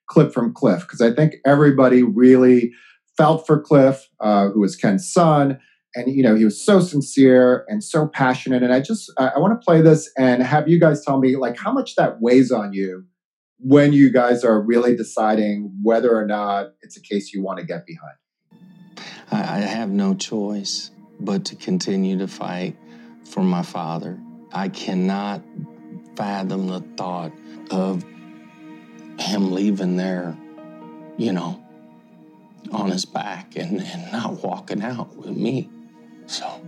clip 0.09 0.33
from 0.33 0.53
Cliff 0.53 0.81
because 0.81 1.01
I 1.01 1.13
think 1.13 1.37
everybody 1.47 2.03
really 2.03 2.73
felt 3.17 3.47
for 3.47 3.61
Cliff, 3.61 4.09
uh, 4.21 4.49
who 4.49 4.63
is 4.65 4.77
Ken's 4.77 5.11
son, 5.11 5.59
and 5.97 6.13
you 6.13 6.23
know 6.23 6.37
he 6.37 6.45
was 6.45 6.65
so 6.65 6.79
sincere 6.79 7.65
and 7.69 7.83
so 7.83 8.07
passionate 8.07 8.63
and 8.63 8.73
i 8.73 8.81
just 8.81 9.11
i, 9.19 9.29
I 9.29 9.39
want 9.39 9.61
to 9.61 9.65
play 9.65 9.81
this 9.81 10.09
and 10.17 10.43
have 10.43 10.69
you 10.69 10.79
guys 10.79 11.05
tell 11.05 11.19
me 11.19 11.37
like 11.37 11.57
how 11.59 11.73
much 11.73 11.97
that 11.97 12.21
weighs 12.21 12.53
on 12.53 12.73
you 12.73 13.07
when 13.59 13.93
you 13.93 14.13
guys 14.13 14.45
are 14.45 14.61
really 14.61 14.97
deciding 14.97 15.73
whether 15.83 16.15
or 16.15 16.27
not 16.27 16.73
it's 16.83 16.97
a 16.97 17.01
case 17.01 17.33
you 17.33 17.43
want 17.43 17.59
to 17.59 17.65
get 17.65 17.87
behind? 17.87 18.15
I, 19.31 19.59
I 19.59 19.61
have 19.61 19.91
no 19.91 20.15
choice 20.15 20.91
but 21.21 21.45
to 21.47 21.57
continue 21.57 22.19
to 22.19 22.29
fight 22.29 22.77
for 23.25 23.43
my 23.43 23.63
father. 23.63 24.19
I 24.53 24.69
cannot 24.69 25.43
fathom 26.17 26.67
the 26.67 26.81
thought 26.97 27.33
of 27.71 28.05
him 29.19 29.53
leaving 29.53 29.97
there 29.97 30.37
you 31.17 31.33
know 31.33 31.63
on 32.73 32.91
his 32.91 33.05
back 33.05 33.57
and, 33.57 33.81
and 33.81 34.13
not 34.13 34.43
walking 34.43 34.83
out 34.83 35.15
with 35.17 35.37
me 35.37 35.71
so 36.27 36.61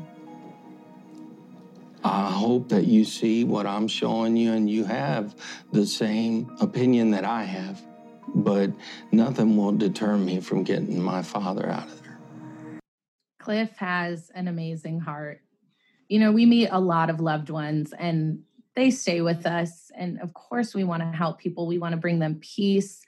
I 2.05 2.31
hope 2.31 2.69
that 2.69 2.87
you 2.87 3.05
see 3.05 3.45
what 3.45 3.67
I'm 3.67 3.89
showing 3.89 4.37
you 4.37 4.53
and 4.53 4.71
you 4.71 4.85
have 4.85 5.35
the 5.73 5.87
same 5.87 6.57
opinion 6.61 7.11
that 7.11 7.25
I 7.25 7.43
have. 7.43 7.83
But 8.35 8.71
nothing 9.11 9.57
will 9.57 9.73
deter 9.73 10.17
me 10.17 10.41
from 10.41 10.63
getting 10.63 11.03
my 11.03 11.23
father 11.23 11.69
out 11.69 11.89
of 11.89 12.03
there. 12.03 12.19
Cliff 13.41 13.77
has 13.79 14.31
an 14.35 14.49
amazing 14.49 15.01
heart. 15.01 15.43
You 16.09 16.21
know, 16.21 16.33
we 16.33 16.47
meet 16.47 16.69
a 16.71 16.81
lot 16.81 17.11
of 17.11 17.21
loved 17.21 17.51
ones 17.51 17.93
and 17.99 18.43
they 18.75 18.91
stay 18.91 19.21
with 19.21 19.45
us. 19.45 19.91
And 19.95 20.21
of 20.21 20.33
course, 20.35 20.75
we 20.75 20.85
want 20.85 21.03
to 21.03 21.11
help 21.11 21.39
people. 21.39 21.67
We 21.67 21.79
want 21.79 21.93
to 21.93 21.99
bring 21.99 22.21
them 22.21 22.37
peace. 22.41 23.03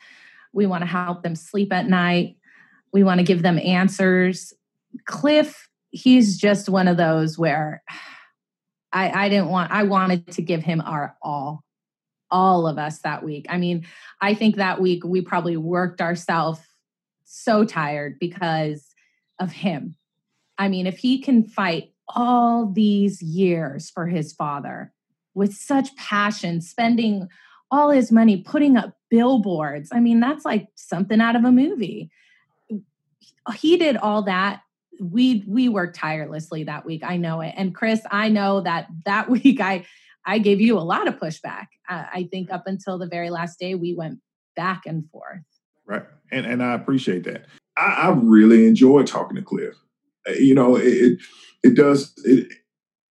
We 0.52 0.66
want 0.66 0.82
to 0.82 0.86
help 0.86 1.22
them 1.22 1.36
sleep 1.36 1.72
at 1.72 1.86
night. 1.86 2.36
We 2.92 3.04
want 3.04 3.18
to 3.18 3.24
give 3.24 3.42
them 3.42 3.58
answers. 3.58 4.52
Cliff 5.04 5.69
he's 5.90 6.38
just 6.38 6.68
one 6.68 6.88
of 6.88 6.96
those 6.96 7.38
where 7.38 7.82
I, 8.92 9.26
I 9.26 9.28
didn't 9.28 9.48
want, 9.48 9.70
I 9.70 9.84
wanted 9.84 10.26
to 10.32 10.42
give 10.42 10.62
him 10.62 10.80
our 10.80 11.16
all, 11.22 11.64
all 12.30 12.66
of 12.66 12.78
us 12.78 13.00
that 13.00 13.24
week. 13.24 13.46
I 13.48 13.58
mean, 13.58 13.86
I 14.20 14.34
think 14.34 14.56
that 14.56 14.80
week 14.80 15.04
we 15.04 15.20
probably 15.20 15.56
worked 15.56 16.00
ourselves 16.00 16.60
so 17.24 17.64
tired 17.64 18.18
because 18.18 18.86
of 19.38 19.52
him. 19.52 19.96
I 20.58 20.68
mean, 20.68 20.86
if 20.86 20.98
he 20.98 21.20
can 21.20 21.44
fight 21.44 21.92
all 22.08 22.66
these 22.66 23.22
years 23.22 23.88
for 23.90 24.06
his 24.06 24.32
father 24.32 24.92
with 25.34 25.54
such 25.54 25.94
passion, 25.96 26.60
spending 26.60 27.28
all 27.70 27.90
his 27.90 28.10
money 28.10 28.38
putting 28.38 28.76
up 28.76 28.96
billboards, 29.10 29.90
I 29.92 30.00
mean, 30.00 30.20
that's 30.20 30.44
like 30.44 30.68
something 30.74 31.20
out 31.20 31.36
of 31.36 31.44
a 31.44 31.52
movie. 31.52 32.10
He 33.54 33.76
did 33.76 33.96
all 33.96 34.22
that 34.22 34.62
we 35.00 35.44
we 35.48 35.68
worked 35.68 35.96
tirelessly 35.96 36.64
that 36.64 36.84
week. 36.84 37.02
I 37.04 37.16
know 37.16 37.40
it. 37.40 37.54
And 37.56 37.74
Chris, 37.74 38.00
I 38.10 38.28
know 38.28 38.60
that 38.60 38.86
that 39.06 39.28
week 39.30 39.60
I 39.60 39.86
I 40.26 40.38
gave 40.38 40.60
you 40.60 40.78
a 40.78 40.80
lot 40.80 41.08
of 41.08 41.18
pushback. 41.18 41.66
I, 41.88 42.06
I 42.12 42.28
think 42.30 42.50
up 42.52 42.64
until 42.66 42.98
the 42.98 43.06
very 43.06 43.30
last 43.30 43.58
day, 43.58 43.74
we 43.74 43.94
went 43.94 44.20
back 44.54 44.82
and 44.86 45.08
forth. 45.10 45.40
Right, 45.86 46.04
and 46.30 46.46
and 46.46 46.62
I 46.62 46.74
appreciate 46.74 47.24
that. 47.24 47.46
I, 47.76 48.08
I 48.08 48.08
really 48.10 48.66
enjoy 48.66 49.04
talking 49.04 49.36
to 49.36 49.42
Cliff. 49.42 49.74
Uh, 50.28 50.32
you 50.32 50.54
know, 50.54 50.76
it 50.76 51.18
it 51.62 51.74
does 51.74 52.12
it 52.24 52.52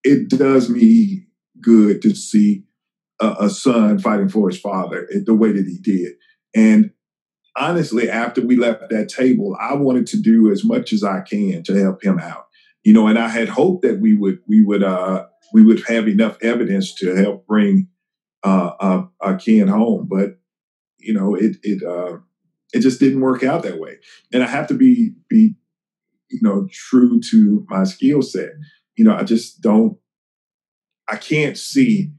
it 0.04 0.30
does 0.30 0.70
me 0.70 1.26
good 1.62 2.02
to 2.04 2.16
see 2.16 2.64
a, 3.20 3.36
a 3.42 3.50
son 3.50 4.00
fighting 4.00 4.30
for 4.30 4.50
his 4.50 4.60
father 4.60 5.10
the 5.26 5.34
way 5.34 5.52
that 5.52 5.66
he 5.66 5.78
did, 5.80 6.14
and 6.56 6.92
honestly, 7.60 8.10
after 8.10 8.42
we 8.42 8.56
left 8.56 8.90
that 8.90 9.10
table, 9.10 9.56
I 9.60 9.76
wanted 9.76 10.08
to 10.08 10.22
do 10.22 10.52
as 10.52 10.64
much 10.64 10.94
as 10.94 11.04
I 11.04 11.22
can 11.22 11.64
to 11.64 11.76
help 11.76 12.04
him 12.04 12.18
out. 12.18 12.46
You 12.84 12.94
know, 12.94 13.08
and 13.08 13.20
I 13.20 13.28
had 13.28 13.50
hoped 13.50 13.84
that 13.84 14.00
we 14.00 14.16
would 14.16 14.40
we 14.48 14.64
would 14.64 14.84
uh, 14.84 15.26
we 15.54 15.64
would 15.64 15.84
have 15.88 16.08
enough 16.08 16.38
evidence 16.42 16.96
to 16.96 17.14
help 17.16 17.46
bring 17.46 17.90
uh, 18.44 18.72
uh, 18.80 19.06
uh 19.22 19.36
Ken 19.36 19.68
home, 19.68 20.08
but 20.10 20.40
you 20.98 21.14
know, 21.14 21.36
it 21.36 21.58
it 21.62 21.84
uh, 21.84 22.18
it 22.74 22.80
just 22.80 23.00
didn't 23.00 23.22
work 23.22 23.44
out 23.44 23.64
that 23.64 23.80
way. 23.80 23.98
And 24.32 24.44
I 24.44 24.48
have 24.48 24.68
to 24.68 24.74
be 24.74 25.12
be 25.30 25.56
you 26.30 26.40
know 26.42 26.68
true 26.72 27.20
to 27.32 27.66
my 27.70 27.84
skill 27.84 28.22
set. 28.22 28.52
You 28.96 29.04
know, 29.06 29.16
I 29.16 29.24
just 29.24 29.62
don't. 29.62 29.98
I 31.10 31.18
can't 31.18 31.58
see 31.58 32.12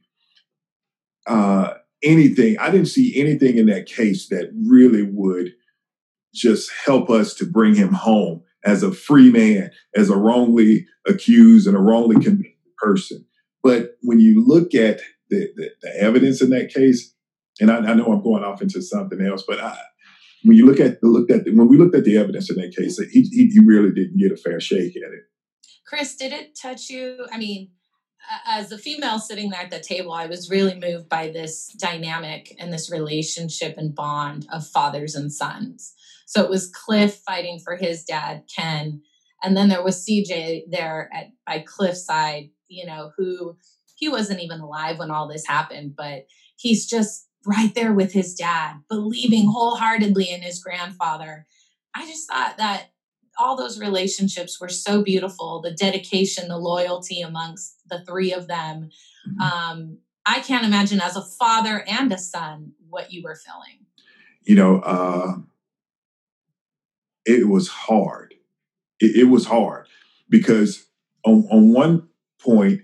uh, 1.27 1.75
anything. 2.03 2.59
I 2.59 2.71
didn't 2.71 2.89
see 2.89 3.19
anything 3.21 3.57
in 3.59 3.67
that 3.67 3.87
case 3.87 4.29
that 4.29 4.51
really 4.67 5.03
would 5.03 5.53
just 6.35 6.71
help 6.85 7.11
us 7.11 7.35
to 7.35 7.47
bring 7.47 7.75
him 7.75 7.93
home 7.93 8.43
as 8.65 8.83
a 8.83 8.93
free 8.93 9.31
man, 9.31 9.71
as 9.95 10.11
a 10.11 10.17
wrongly 10.17 10.87
accused 11.07 11.67
and 11.67 11.77
a 11.77 11.81
wrongly 11.81 12.17
convicted 12.23 12.55
person. 12.79 13.25
But 13.63 13.97
when 14.03 14.21
you 14.21 14.45
look 14.47 14.75
at 14.75 15.01
the, 15.29 15.49
the, 15.57 15.71
the 15.83 16.01
evidence 16.01 16.41
in 16.41 16.51
that 16.51 16.73
case, 16.73 17.15
and 17.61 17.71
I, 17.71 17.79
I, 17.79 17.95
know 17.95 18.07
I'm 18.07 18.23
going 18.23 18.45
off 18.45 18.63
into 18.63 18.81
something 18.81 19.21
else, 19.21 19.45
but 19.47 19.61
I, 19.61 19.77
when 20.45 20.57
you 20.57 20.67
look 20.67 20.81
at 20.81 21.01
the 21.01 21.09
looked 21.09 21.31
at 21.31 21.45
the, 21.45 21.55
when 21.55 21.69
we 21.69 21.77
looked 21.77 21.95
at 21.95 22.05
the 22.05 22.17
evidence 22.17 22.51
in 22.51 22.57
that 22.57 22.75
case, 22.75 22.99
he, 22.99 23.23
he, 23.23 23.49
he 23.49 23.61
really 23.61 23.93
didn't 23.93 24.19
get 24.19 24.33
a 24.33 24.37
fair 24.37 24.61
shake 24.61 24.97
at 24.97 25.13
it. 25.13 25.25
Chris, 25.87 26.17
did 26.17 26.33
it 26.33 26.57
touch 26.61 26.89
you? 26.89 27.27
I 27.33 27.39
mean, 27.39 27.71
as 28.47 28.71
a 28.71 28.79
female 28.79 29.19
sitting 29.19 29.51
there 29.51 29.63
at 29.63 29.71
the 29.71 29.81
table, 29.81 30.13
I 30.13 30.27
was 30.27 30.51
really 30.51 30.79
moved 30.79 31.09
by 31.09 31.29
this 31.29 31.69
dynamic 31.79 32.55
and 32.59 32.73
this 32.73 32.91
relationship 32.91 33.77
and 33.77 33.95
bond 33.95 34.47
of 34.53 34.67
fathers 34.67 35.15
and 35.15 35.33
sons. 35.33 35.95
So 36.27 36.45
it 36.45 36.51
was 36.51 36.71
Cliff 36.71 37.17
fighting 37.27 37.59
for 37.59 37.77
his 37.77 38.05
dad, 38.05 38.45
Ken, 38.55 39.03
and 39.43 39.57
then 39.57 39.69
there 39.69 39.83
was 39.83 40.07
CJ 40.07 40.65
there 40.71 41.11
at 41.13 41.29
by 41.47 41.65
Cliff's 41.67 42.05
side, 42.05 42.51
you 42.69 42.87
know, 42.87 43.11
who 43.17 43.57
he 43.97 44.09
wasn't 44.09 44.41
even 44.41 44.61
alive 44.61 44.99
when 44.99 45.11
all 45.11 45.29
this 45.29 45.47
happened, 45.47 45.95
but 45.97 46.27
he's 46.57 46.87
just 46.87 47.27
right 47.47 47.75
there 47.75 47.93
with 47.93 48.13
his 48.13 48.35
dad, 48.35 48.77
believing 48.89 49.51
wholeheartedly 49.51 50.31
in 50.31 50.43
his 50.43 50.63
grandfather. 50.63 51.47
I 51.95 52.07
just 52.07 52.29
thought 52.29 52.57
that 52.59 52.91
all 53.41 53.57
those 53.57 53.81
relationships 53.81 54.61
were 54.61 54.69
so 54.69 55.03
beautiful 55.03 55.61
the 55.61 55.73
dedication 55.73 56.49
the 56.49 56.59
loyalty 56.59 57.21
amongst 57.21 57.77
the 57.89 58.05
three 58.07 58.33
of 58.33 58.47
them. 58.47 58.91
Mm-hmm. 59.29 59.41
um, 59.41 59.99
i 60.27 60.41
can't 60.41 60.65
imagine 60.65 61.01
as 61.01 61.17
a 61.17 61.23
father 61.23 61.85
and 61.89 62.13
a 62.13 62.19
son 62.19 62.73
what 62.89 63.13
you 63.13 63.23
were 63.23 63.37
feeling. 63.37 63.87
You 64.43 64.57
know 64.57 64.81
uh, 64.81 65.37
it 67.25 67.49
was 67.49 67.69
hard. 67.69 68.35
It, 68.99 69.17
it 69.17 69.25
was 69.25 69.47
hard 69.47 69.87
because 70.29 70.87
on, 71.25 71.47
on 71.51 71.73
one 71.73 72.09
point 72.41 72.83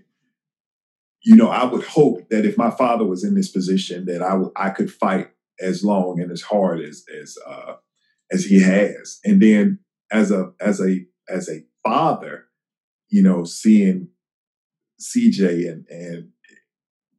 you 1.22 1.34
know 1.34 1.48
i 1.48 1.64
would 1.64 1.84
hope 1.84 2.28
that 2.28 2.44
if 2.44 2.58
my 2.58 2.70
father 2.70 3.04
was 3.04 3.24
in 3.24 3.34
this 3.34 3.48
position 3.48 4.04
that 4.04 4.22
I, 4.22 4.30
w- 4.30 4.52
I 4.54 4.68
could 4.70 4.92
fight 4.92 5.30
as 5.58 5.82
long 5.82 6.20
and 6.20 6.30
as 6.30 6.42
hard 6.42 6.80
as 6.80 7.04
as 7.20 7.38
uh, 7.46 7.74
as 8.30 8.44
he 8.44 8.60
has. 8.60 9.20
And 9.24 9.40
then 9.40 9.78
as 10.10 10.30
a 10.30 10.52
as 10.60 10.80
a 10.80 11.04
as 11.28 11.48
a 11.48 11.64
father, 11.82 12.46
you 13.08 13.22
know, 13.22 13.44
seeing 13.44 14.08
CJ 15.00 15.70
and 15.70 15.86
and 15.88 16.28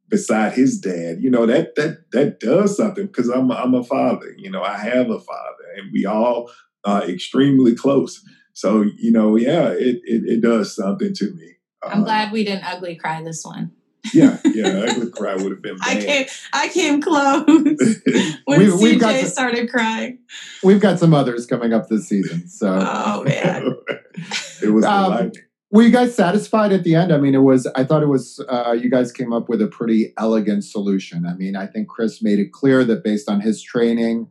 beside 0.08 0.54
his 0.54 0.80
dad, 0.80 1.20
you 1.20 1.30
know, 1.30 1.46
that 1.46 1.74
that 1.76 2.10
that 2.12 2.40
does 2.40 2.76
something 2.76 3.06
because 3.06 3.28
I'm 3.28 3.50
I'm 3.50 3.74
a 3.74 3.84
father, 3.84 4.34
you 4.36 4.50
know, 4.50 4.62
I 4.62 4.78
have 4.78 5.10
a 5.10 5.20
father, 5.20 5.64
and 5.76 5.90
we 5.92 6.06
all 6.06 6.50
are 6.84 7.04
extremely 7.04 7.74
close. 7.74 8.22
So 8.54 8.82
you 8.82 9.12
know, 9.12 9.36
yeah, 9.36 9.68
it 9.68 10.00
it, 10.04 10.24
it 10.24 10.40
does 10.40 10.74
something 10.74 11.14
to 11.14 11.32
me. 11.34 11.56
I'm 11.82 12.02
uh, 12.02 12.04
glad 12.04 12.32
we 12.32 12.44
didn't 12.44 12.64
ugly 12.64 12.96
cry 12.96 13.22
this 13.22 13.44
one. 13.44 13.72
Yeah, 14.14 14.38
yeah, 14.44 14.84
ugly 14.88 15.10
cry 15.10 15.34
would 15.34 15.50
have 15.50 15.62
been. 15.62 15.76
Bad. 15.76 15.96
I 15.96 16.00
came, 16.00 16.26
I 16.52 16.68
came 16.68 17.02
close 17.02 17.44
when 18.44 18.60
we, 18.60 18.66
CJ 18.66 19.20
some, 19.20 19.28
started 19.28 19.70
crying. 19.70 20.18
We've 20.62 20.80
got 20.80 20.98
some 20.98 21.12
others 21.12 21.46
coming 21.46 21.72
up 21.72 21.88
this 21.88 22.08
season, 22.08 22.48
so. 22.48 22.78
Oh 22.80 23.24
man, 23.24 23.76
it 24.62 24.72
was 24.72 24.84
um, 24.84 25.32
Were 25.70 25.82
you 25.82 25.90
guys 25.90 26.14
satisfied 26.14 26.72
at 26.72 26.84
the 26.84 26.94
end? 26.94 27.12
I 27.12 27.18
mean, 27.18 27.34
it 27.34 27.42
was. 27.42 27.66
I 27.74 27.84
thought 27.84 28.02
it 28.02 28.08
was. 28.08 28.44
Uh, 28.48 28.72
you 28.72 28.90
guys 28.90 29.12
came 29.12 29.32
up 29.32 29.48
with 29.48 29.60
a 29.60 29.66
pretty 29.66 30.14
elegant 30.16 30.64
solution. 30.64 31.26
I 31.26 31.34
mean, 31.34 31.56
I 31.56 31.66
think 31.66 31.88
Chris 31.88 32.22
made 32.22 32.38
it 32.38 32.52
clear 32.52 32.84
that 32.84 33.04
based 33.04 33.28
on 33.28 33.40
his 33.40 33.62
training, 33.62 34.30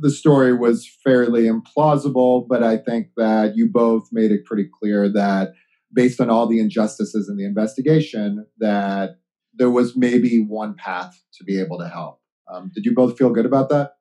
the 0.00 0.10
story 0.10 0.54
was 0.54 0.88
fairly 1.04 1.44
implausible. 1.44 2.46
But 2.48 2.62
I 2.62 2.78
think 2.78 3.08
that 3.16 3.56
you 3.56 3.68
both 3.68 4.08
made 4.12 4.32
it 4.32 4.44
pretty 4.44 4.68
clear 4.80 5.08
that 5.10 5.52
based 5.92 6.20
on 6.20 6.30
all 6.30 6.46
the 6.46 6.60
injustices 6.60 7.28
in 7.28 7.36
the 7.36 7.44
investigation, 7.44 8.46
that 8.58 9.16
there 9.54 9.70
was 9.70 9.96
maybe 9.96 10.38
one 10.38 10.74
path 10.74 11.22
to 11.34 11.44
be 11.44 11.60
able 11.60 11.78
to 11.78 11.88
help. 11.88 12.20
Um, 12.50 12.70
did 12.74 12.84
you 12.84 12.94
both 12.94 13.18
feel 13.18 13.30
good 13.30 13.46
about 13.46 13.68
that? 13.70 13.92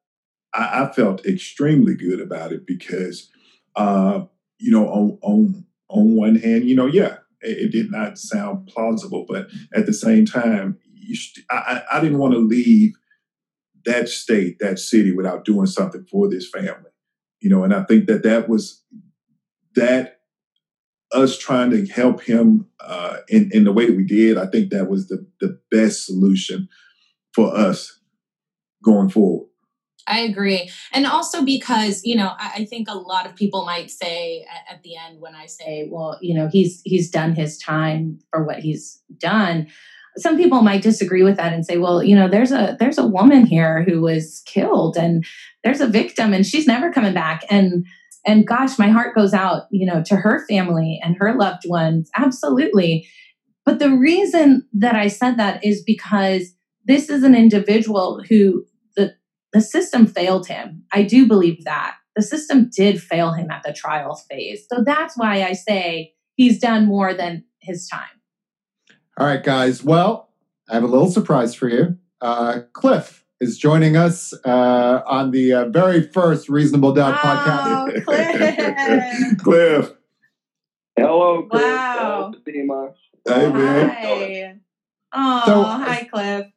I, 0.53 0.83
I 0.83 0.93
felt 0.93 1.25
extremely 1.25 1.95
good 1.95 2.21
about 2.21 2.51
it 2.51 2.65
because, 2.65 3.29
uh, 3.75 4.25
you 4.59 4.71
know, 4.71 4.87
on, 4.87 5.17
on 5.21 5.65
on 5.89 6.15
one 6.15 6.35
hand, 6.35 6.65
you 6.65 6.75
know, 6.75 6.85
yeah, 6.85 7.17
it, 7.41 7.57
it, 7.57 7.71
did 7.71 7.91
not 7.91 8.17
sound 8.17 8.67
plausible, 8.67 9.25
but 9.27 9.47
at 9.73 9.85
the 9.85 9.93
same 9.93 10.25
time, 10.25 10.77
st- 11.13 11.45
I, 11.49 11.81
I 11.91 12.01
didn't 12.01 12.17
want 12.17 12.33
to 12.33 12.39
leave 12.39 12.93
that 13.85 14.09
state, 14.09 14.59
that 14.59 14.79
city, 14.79 15.13
without 15.13 15.45
doing 15.45 15.65
something 15.65 16.05
for 16.11 16.29
this 16.29 16.49
family, 16.49 16.91
you 17.39 17.49
know, 17.49 17.63
and 17.63 17.73
I 17.73 17.83
think 17.83 18.07
that 18.07 18.23
that 18.23 18.49
was 18.49 18.83
that 19.75 20.16
us 21.13 21.37
trying 21.37 21.71
to 21.71 21.85
help 21.87 22.23
him 22.23 22.67
uh, 22.79 23.17
in 23.29 23.49
in 23.53 23.63
the 23.63 23.71
way 23.71 23.89
we 23.89 24.05
did, 24.05 24.37
I 24.37 24.47
think 24.47 24.71
that 24.71 24.89
was 24.89 25.07
the 25.07 25.25
the 25.39 25.59
best 25.71 26.05
solution 26.05 26.67
for 27.33 27.55
us 27.55 27.99
going 28.83 29.09
forward. 29.09 29.47
I 30.07 30.19
agree. 30.21 30.71
And 30.93 31.05
also 31.05 31.43
because, 31.43 32.01
you 32.05 32.15
know, 32.15 32.31
I, 32.37 32.51
I 32.55 32.65
think 32.65 32.87
a 32.89 32.97
lot 32.97 33.25
of 33.25 33.35
people 33.35 33.65
might 33.65 33.91
say 33.91 34.45
at, 34.49 34.75
at, 34.75 34.83
the 34.83 34.95
end 34.95 35.19
when 35.19 35.35
I 35.35 35.47
say, 35.47 35.87
well, 35.91 36.17
you 36.21 36.33
know, 36.33 36.47
he's 36.47 36.81
he's 36.85 37.11
done 37.11 37.35
his 37.35 37.57
time 37.57 38.19
for 38.31 38.43
what 38.43 38.59
he's 38.59 39.01
done. 39.19 39.67
Some 40.15 40.37
people 40.37 40.61
might 40.61 40.81
disagree 40.81 41.23
with 41.23 41.35
that 41.37 41.53
and 41.53 41.65
say, 41.65 41.77
well, 41.77 42.01
you 42.01 42.15
know, 42.15 42.29
there's 42.29 42.51
a 42.51 42.77
there's 42.79 42.97
a 42.97 43.05
woman 43.05 43.45
here 43.45 43.83
who 43.83 44.01
was 44.01 44.41
killed 44.45 44.95
and 44.95 45.25
there's 45.63 45.81
a 45.81 45.87
victim 45.87 46.33
and 46.33 46.45
she's 46.45 46.67
never 46.67 46.91
coming 46.91 47.13
back. 47.13 47.43
And 47.49 47.85
and 48.27 48.45
gosh, 48.45 48.77
my 48.77 48.89
heart 48.89 49.15
goes 49.15 49.33
out, 49.33 49.63
you 49.71 49.85
know, 49.85 50.03
to 50.03 50.17
her 50.17 50.45
family 50.47 50.99
and 51.01 51.15
her 51.17 51.33
loved 51.33 51.63
ones. 51.65 52.11
Absolutely. 52.15 53.07
But 53.65 53.79
the 53.79 53.91
reason 53.91 54.67
that 54.73 54.95
I 54.95 55.07
said 55.07 55.37
that 55.37 55.63
is 55.63 55.81
because 55.81 56.53
this 56.85 57.09
is 57.09 57.23
an 57.23 57.33
individual 57.33 58.21
who 58.29 58.65
the 58.95 59.15
the 59.53 59.61
system 59.61 60.05
failed 60.05 60.47
him. 60.47 60.83
I 60.91 61.03
do 61.03 61.25
believe 61.25 61.63
that. 61.63 61.95
The 62.15 62.21
system 62.21 62.69
did 62.75 63.01
fail 63.01 63.31
him 63.33 63.49
at 63.49 63.63
the 63.63 63.73
trial 63.73 64.21
phase. 64.29 64.65
So 64.71 64.83
that's 64.83 65.17
why 65.17 65.43
I 65.43 65.53
say 65.53 66.13
he's 66.35 66.59
done 66.59 66.85
more 66.85 67.13
than 67.13 67.45
his 67.61 67.87
time. 67.87 68.07
All 69.17 69.25
right, 69.25 69.43
guys. 69.43 69.83
Well, 69.83 70.29
I 70.69 70.73
have 70.73 70.83
a 70.83 70.87
little 70.87 71.09
surprise 71.09 71.55
for 71.55 71.69
you. 71.69 71.97
Uh, 72.19 72.61
Cliff 72.73 73.23
is 73.39 73.57
joining 73.57 73.95
us 73.95 74.33
uh, 74.45 75.01
on 75.05 75.31
the 75.31 75.53
uh, 75.53 75.65
very 75.69 76.01
first 76.01 76.49
Reasonable 76.49 76.93
Doubt 76.93 77.19
oh, 77.23 77.27
podcast. 77.27 78.05
Cliff. 78.05 79.37
Cliff. 79.39 79.91
Hello, 80.97 81.43
Cliff. 81.43 81.63
Wow. 81.63 82.33
Hey, 82.45 82.63
man. 82.63 83.01
Hi. 83.93 84.59
Oh, 85.13 85.43
so, 85.45 85.63
hi, 85.63 86.07
Cliff. 86.11 86.47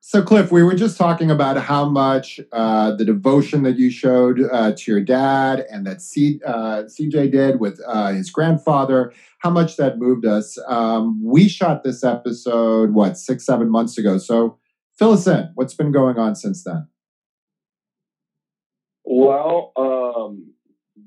So, 0.00 0.22
Cliff, 0.22 0.50
we 0.52 0.62
were 0.62 0.74
just 0.74 0.96
talking 0.96 1.30
about 1.30 1.58
how 1.58 1.88
much 1.88 2.40
uh, 2.52 2.94
the 2.94 3.04
devotion 3.04 3.62
that 3.64 3.76
you 3.76 3.90
showed 3.90 4.40
uh, 4.52 4.72
to 4.76 4.90
your 4.90 5.00
dad 5.00 5.66
and 5.70 5.86
that 5.86 6.00
C, 6.00 6.40
uh, 6.46 6.84
CJ 6.84 7.32
did 7.32 7.60
with 7.60 7.80
uh, 7.86 8.12
his 8.12 8.30
grandfather, 8.30 9.12
how 9.40 9.50
much 9.50 9.76
that 9.76 9.98
moved 9.98 10.24
us. 10.24 10.56
Um, 10.66 11.20
we 11.22 11.48
shot 11.48 11.82
this 11.84 12.04
episode, 12.04 12.94
what, 12.94 13.18
six, 13.18 13.44
seven 13.44 13.68
months 13.70 13.98
ago. 13.98 14.16
So, 14.16 14.58
fill 14.98 15.12
us 15.12 15.26
in. 15.26 15.50
What's 15.54 15.74
been 15.74 15.92
going 15.92 16.18
on 16.18 16.34
since 16.34 16.64
then? 16.64 16.88
Well, 19.04 19.72
um, 19.76 20.52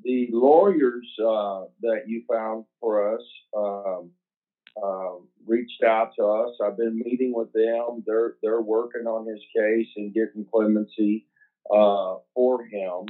the 0.04 0.30
lawyers 0.32 1.08
uh, 1.19 1.65
that 1.82 2.04
you 2.08 2.23
found 2.32 2.65
for 2.80 3.13
us 3.13 3.21
um, 3.56 4.12
um, 4.82 5.27
reached 5.45 5.84
out 5.84 6.12
to 6.17 6.23
us. 6.25 6.56
I've 6.65 6.77
been 6.77 6.97
meeting 6.97 7.34
with 7.36 7.51
them. 7.54 8.04
They're 8.06 8.36
they're 8.41 8.62
working 8.62 9.06
on 9.06 9.27
his 9.27 9.41
case 9.56 9.88
and 9.97 10.13
getting 10.13 10.45
clemency 10.51 11.27
uh, 11.69 12.15
for 12.34 12.63
him. 12.65 13.06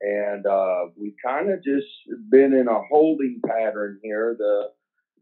And 0.00 0.46
uh, 0.46 0.86
we've 0.96 1.16
kind 1.24 1.50
of 1.50 1.62
just 1.64 1.86
been 2.28 2.52
in 2.52 2.68
a 2.68 2.82
holding 2.90 3.40
pattern 3.44 4.00
here. 4.02 4.36
The 4.38 4.70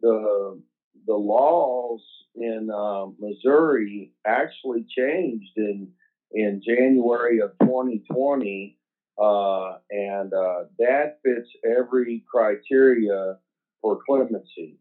the 0.02 0.62
the 1.06 1.14
laws 1.14 2.00
in 2.34 2.70
uh, 2.74 3.06
Missouri 3.18 4.12
actually 4.26 4.86
changed 4.96 5.52
in 5.56 5.88
in 6.32 6.62
January 6.64 7.40
of 7.40 7.50
2020, 7.60 8.78
uh, 9.20 9.78
and 9.90 10.32
uh, 10.32 10.64
that 10.78 11.18
fits 11.24 11.48
every 11.64 12.24
criteria 12.30 13.38
for 13.82 13.98
clemency. 14.06 14.78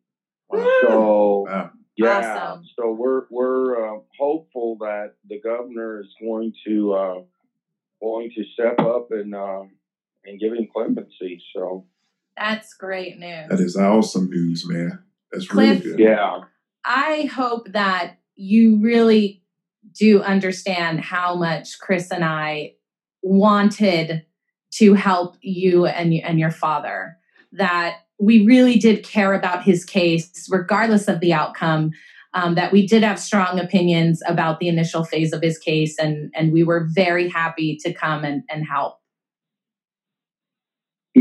So 0.51 1.45
wow. 1.47 1.71
yeah, 1.95 2.49
awesome. 2.51 2.65
so 2.77 2.91
we're 2.91 3.23
we're 3.29 3.95
uh, 3.97 3.99
hopeful 4.17 4.77
that 4.79 5.13
the 5.27 5.39
governor 5.39 6.01
is 6.01 6.07
going 6.21 6.53
to 6.65 6.93
uh, 6.93 7.21
going 8.01 8.31
to 8.35 8.43
step 8.53 8.79
up 8.79 9.11
and 9.11 9.35
uh, 9.35 9.63
and 10.25 10.39
give 10.39 10.53
him 10.53 10.67
clemency. 10.73 11.41
So 11.55 11.85
that's 12.37 12.73
great 12.73 13.19
news. 13.19 13.49
That 13.49 13.59
is 13.59 13.75
awesome 13.75 14.29
news, 14.29 14.67
man. 14.67 15.03
That's 15.31 15.47
Cliff, 15.47 15.83
really 15.83 15.97
good. 15.97 15.99
Yeah. 15.99 16.41
I 16.85 17.29
hope 17.33 17.71
that 17.71 18.17
you 18.35 18.79
really 18.81 19.43
do 19.97 20.21
understand 20.21 21.01
how 21.01 21.35
much 21.35 21.79
Chris 21.79 22.11
and 22.11 22.23
I 22.23 22.73
wanted 23.21 24.25
to 24.71 24.93
help 24.93 25.35
you 25.41 25.85
and 25.85 26.13
and 26.13 26.39
your 26.39 26.51
father. 26.51 27.17
That 27.51 27.97
we 28.19 28.45
really 28.45 28.77
did 28.77 29.03
care 29.03 29.33
about 29.33 29.63
his 29.63 29.83
case, 29.85 30.47
regardless 30.49 31.07
of 31.07 31.19
the 31.19 31.33
outcome. 31.33 31.91
Um, 32.35 32.53
that 32.55 32.71
we 32.71 32.85
did 32.85 33.01
have 33.01 33.19
strong 33.19 33.59
opinions 33.59 34.21
about 34.27 34.59
the 34.59 34.67
initial 34.67 35.03
phase 35.03 35.33
of 35.33 35.41
his 35.41 35.57
case, 35.57 35.97
and 35.97 36.31
and 36.35 36.53
we 36.53 36.63
were 36.63 36.87
very 36.93 37.27
happy 37.27 37.77
to 37.81 37.91
come 37.91 38.23
and, 38.23 38.43
and 38.49 38.65
help. 38.67 38.98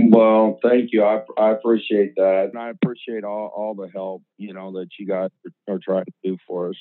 Well, 0.06 0.58
thank 0.62 0.90
you. 0.92 1.04
I, 1.04 1.22
I 1.38 1.50
appreciate 1.50 2.14
that, 2.16 2.50
and 2.52 2.58
I 2.58 2.70
appreciate 2.70 3.24
all, 3.24 3.52
all 3.54 3.74
the 3.74 3.88
help 3.92 4.22
you 4.36 4.52
know 4.52 4.72
that 4.72 4.88
you 4.98 5.06
guys 5.06 5.30
are 5.68 5.78
trying 5.82 6.04
to 6.04 6.12
do 6.22 6.36
for 6.46 6.70
us. 6.70 6.76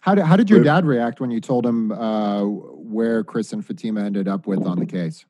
How 0.00 0.14
did 0.14 0.24
how 0.24 0.36
did 0.36 0.48
your 0.48 0.62
dad 0.62 0.86
react 0.86 1.20
when 1.20 1.30
you 1.30 1.40
told 1.40 1.66
him 1.66 1.90
uh, 1.92 2.44
where 2.44 3.24
Chris 3.24 3.52
and 3.52 3.64
Fatima 3.64 4.02
ended 4.02 4.28
up 4.28 4.46
with 4.46 4.64
on 4.64 4.78
the 4.78 4.86
case? 4.86 5.24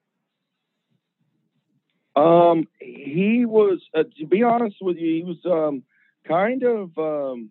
Um, 2.17 2.67
he 2.81 3.45
was, 3.45 3.81
uh, 3.95 4.05
to 4.19 4.27
be 4.27 4.43
honest 4.43 4.77
with 4.81 4.97
you, 4.97 5.17
he 5.17 5.23
was 5.23 5.37
um, 5.45 5.83
kind 6.27 6.63
of 6.63 6.97
um, 6.97 7.51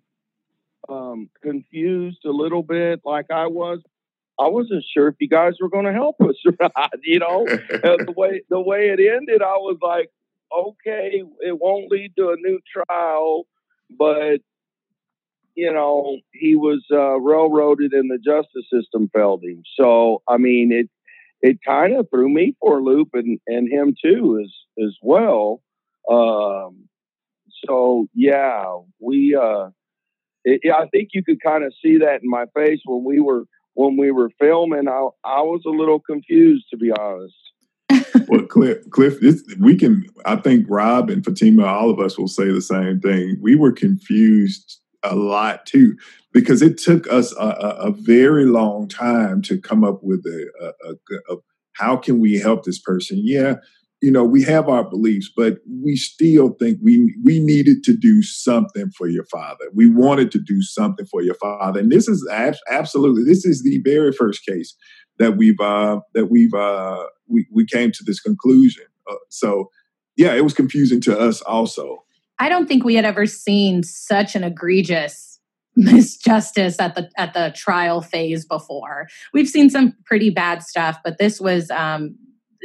um, 0.90 1.30
confused 1.42 2.26
a 2.26 2.32
little 2.32 2.64
bit, 2.64 3.02
like 3.06 3.30
I 3.32 3.48
was. 3.48 3.80
I 4.40 4.48
wasn't 4.48 4.84
sure 4.94 5.08
if 5.08 5.16
you 5.20 5.30
guys 5.30 5.54
were 5.62 5.70
going 5.70 5.86
to 5.86 5.94
help 5.94 6.18
us 6.22 6.36
or 6.46 6.54
not. 6.60 6.92
You 7.04 7.20
know, 7.20 7.46
the 7.46 8.14
way 8.16 8.42
the 8.50 8.60
way 8.60 8.90
it 8.90 9.00
ended, 9.00 9.42
I 9.42 9.58
was 9.58 9.78
like, 9.82 10.10
okay, 10.56 11.24
it 11.40 11.60
won't 11.60 11.92
lead 11.92 12.14
to 12.18 12.30
a 12.30 12.36
new 12.38 12.60
trial, 12.74 13.46
but 13.98 14.40
you 15.56 15.72
know, 15.72 16.18
he 16.34 16.56
was 16.56 16.84
uh, 16.92 17.18
railroaded 17.20 17.94
and 17.94 18.12
the 18.12 18.18
justice 18.18 18.66
system 18.72 19.10
failed 19.14 19.44
him. 19.44 19.64
So, 19.80 20.22
I 20.28 20.38
mean, 20.38 20.72
it 20.72 20.90
it 21.42 21.60
kind 21.66 21.96
of 21.96 22.08
threw 22.10 22.28
me 22.28 22.56
for 22.60 22.80
a 22.80 22.84
loop 22.84 23.10
and, 23.14 23.40
and 23.48 23.72
him 23.72 23.96
too 24.04 24.42
as 24.44 24.54
as 24.84 24.96
well. 25.02 25.62
Um, 26.12 26.90
so 27.66 28.08
yeah, 28.14 28.66
we 29.00 29.36
uh, 29.36 29.70
it, 30.44 30.62
I 30.72 30.88
think 30.88 31.10
you 31.14 31.24
could 31.24 31.42
kind 31.42 31.64
of 31.64 31.74
see 31.82 32.00
that 32.00 32.22
in 32.22 32.30
my 32.30 32.46
face 32.56 32.80
when 32.86 33.04
we 33.04 33.20
were 33.20 33.46
when 33.76 33.98
we 33.98 34.12
were 34.12 34.32
filming. 34.40 34.88
I 34.88 35.08
I 35.24 35.42
was 35.42 35.62
a 35.66 35.70
little 35.70 36.00
confused 36.00 36.66
to 36.72 36.78
be 36.78 36.92
honest. 36.92 37.36
well, 38.28 38.42
Cliff, 38.44 38.90
Cliff, 38.90 39.20
we 39.60 39.78
can. 39.78 40.06
I 40.26 40.38
think 40.38 40.66
Rob 40.68 41.10
and 41.10 41.24
Fatima, 41.24 41.66
all 41.66 41.92
of 41.92 42.00
us 42.00 42.18
will 42.18 42.28
say 42.28 42.52
the 42.52 42.62
same 42.62 43.00
thing. 43.00 43.38
We 43.42 43.56
were 43.56 43.72
confused 43.72 44.80
a 45.04 45.16
lot 45.16 45.66
too 45.66 45.96
because 46.34 46.62
it 46.62 46.78
took 46.78 47.12
us 47.12 47.32
a, 47.34 47.46
a, 47.46 47.70
a 47.88 47.92
very 47.92 48.46
long 48.46 48.88
time 48.88 49.42
to 49.44 49.60
come 49.60 49.84
up 49.84 50.00
with 50.02 50.26
a, 50.26 50.74
a, 51.32 51.36
how 51.74 51.96
can 51.96 52.20
we 52.20 52.40
help 52.40 52.64
this 52.64 52.80
person 52.80 53.20
yeah 53.22 53.56
you 54.06 54.12
know 54.12 54.24
we 54.24 54.44
have 54.44 54.70
our 54.70 54.88
beliefs 54.88 55.32
but 55.36 55.58
we 55.84 55.96
still 55.96 56.56
think 56.60 56.78
we 56.84 57.12
we 57.24 57.40
needed 57.40 57.84
to 57.84 57.98
do 57.98 58.22
something 58.22 58.92
for 58.96 59.08
your 59.08 59.26
father. 59.26 59.66
We 59.74 59.88
wanted 59.88 60.32
to 60.34 60.40
do 60.40 60.62
something 60.62 61.08
for 61.08 61.24
your 61.24 61.34
father. 61.36 61.80
And 61.80 61.92
this 61.92 62.08
is 62.08 62.28
ab- 62.32 62.62
absolutely 62.70 63.24
this 63.24 63.46
is 63.46 63.64
the 63.64 63.82
very 63.84 64.12
first 64.12 64.46
case 64.46 64.76
that 65.18 65.38
we've 65.38 65.60
uh 65.60 66.02
that 66.14 66.28
we've 66.28 66.54
uh 66.54 67.04
we, 67.28 67.48
we 67.52 67.66
came 67.66 67.92
to 67.94 68.04
this 68.06 68.20
conclusion. 68.20 68.86
Uh, 69.10 69.16
so 69.30 69.72
yeah 70.16 70.36
it 70.36 70.44
was 70.44 70.54
confusing 70.54 71.02
to 71.02 71.18
us 71.18 71.42
also. 71.42 72.04
I 72.38 72.48
don't 72.48 72.68
think 72.68 72.84
we 72.84 72.94
had 72.94 73.06
ever 73.06 73.26
seen 73.26 73.82
such 73.82 74.36
an 74.36 74.44
egregious 74.44 75.40
misjustice 75.80 76.76
at 76.80 76.94
the 76.94 77.10
at 77.18 77.34
the 77.34 77.52
trial 77.56 78.02
phase 78.02 78.46
before. 78.46 79.08
We've 79.34 79.50
seen 79.50 79.72
some 79.72 79.96
pretty 80.06 80.30
bad 80.30 80.62
stuff, 80.62 81.00
but 81.04 81.18
this 81.18 81.42
was 81.42 81.72
um, 81.72 82.16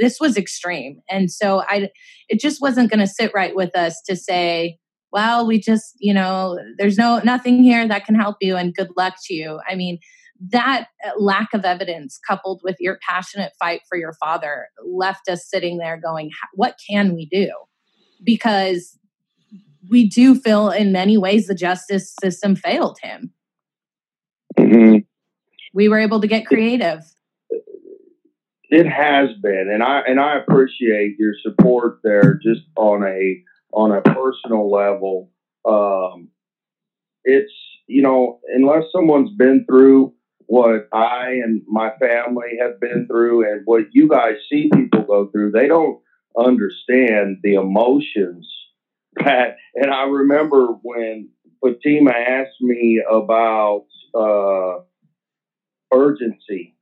this 0.00 0.18
was 0.18 0.36
extreme, 0.36 1.00
and 1.08 1.30
so 1.30 1.62
I 1.68 1.90
it 2.28 2.40
just 2.40 2.60
wasn't 2.60 2.90
going 2.90 3.00
to 3.00 3.06
sit 3.06 3.32
right 3.34 3.54
with 3.54 3.76
us 3.76 4.00
to 4.06 4.16
say, 4.16 4.78
well, 5.12 5.46
we 5.46 5.60
just 5.60 5.94
you 5.98 6.14
know 6.14 6.58
there's 6.78 6.98
no 6.98 7.20
nothing 7.20 7.62
here 7.62 7.86
that 7.86 8.04
can 8.04 8.14
help 8.14 8.38
you, 8.40 8.56
and 8.56 8.74
good 8.74 8.90
luck 8.96 9.14
to 9.26 9.34
you. 9.34 9.60
I 9.68 9.74
mean. 9.74 9.98
That 10.52 10.86
lack 11.18 11.52
of 11.52 11.66
evidence, 11.66 12.18
coupled 12.26 12.62
with 12.64 12.76
your 12.80 12.98
passionate 13.06 13.52
fight 13.60 13.82
for 13.86 13.98
your 13.98 14.14
father, 14.14 14.68
left 14.82 15.28
us 15.28 15.46
sitting 15.46 15.76
there 15.76 16.00
going, 16.02 16.30
What 16.54 16.76
can 16.88 17.14
we 17.14 17.26
do? 17.26 17.50
Because 18.24 18.98
we 19.90 20.08
do 20.08 20.34
feel 20.34 20.70
in 20.70 20.92
many 20.92 21.18
ways 21.18 21.46
the 21.46 21.54
justice 21.54 22.14
system 22.22 22.56
failed 22.56 22.98
him. 23.02 23.32
Mm-hmm. 24.58 24.98
We 25.74 25.88
were 25.88 25.98
able 25.98 26.20
to 26.20 26.26
get 26.26 26.46
creative. 26.46 27.02
It 28.70 28.86
has 28.86 29.28
been, 29.42 29.68
and 29.72 29.82
I 29.82 30.00
and 30.06 30.20
I 30.20 30.36
appreciate 30.36 31.14
your 31.18 31.32
support 31.42 31.94
there, 32.04 32.36
just 32.42 32.62
on 32.76 33.02
a 33.02 33.38
on 33.72 33.92
a 33.92 34.00
personal 34.02 34.70
level, 34.70 35.26
um, 35.66 36.28
it's 37.24 37.52
you 37.86 38.02
know 38.02 38.34
unless 38.54 38.84
someone's 38.94 39.30
been 39.30 39.62
through 39.68 40.10
what 40.46 40.82
I 40.92 41.38
and 41.44 41.62
my 41.66 41.90
family 42.00 42.56
have 42.60 42.78
been 42.80 43.06
through 43.06 43.50
and 43.50 43.62
what 43.64 43.84
you 43.90 44.08
guys 44.08 44.34
see 44.50 44.68
people 44.74 45.04
go 45.04 45.26
through, 45.32 45.50
they 45.52 45.68
don't 45.68 45.96
understand 46.38 47.38
the 47.42 47.54
emotions 47.54 48.48
that. 49.24 49.54
And 49.74 49.90
I 49.90 50.04
remember 50.04 50.68
when 50.82 51.28
Fatima 51.62 52.12
asked 52.12 52.60
me 52.60 53.02
about 53.10 53.82
uh, 54.14 54.78
urgency, 55.92 56.72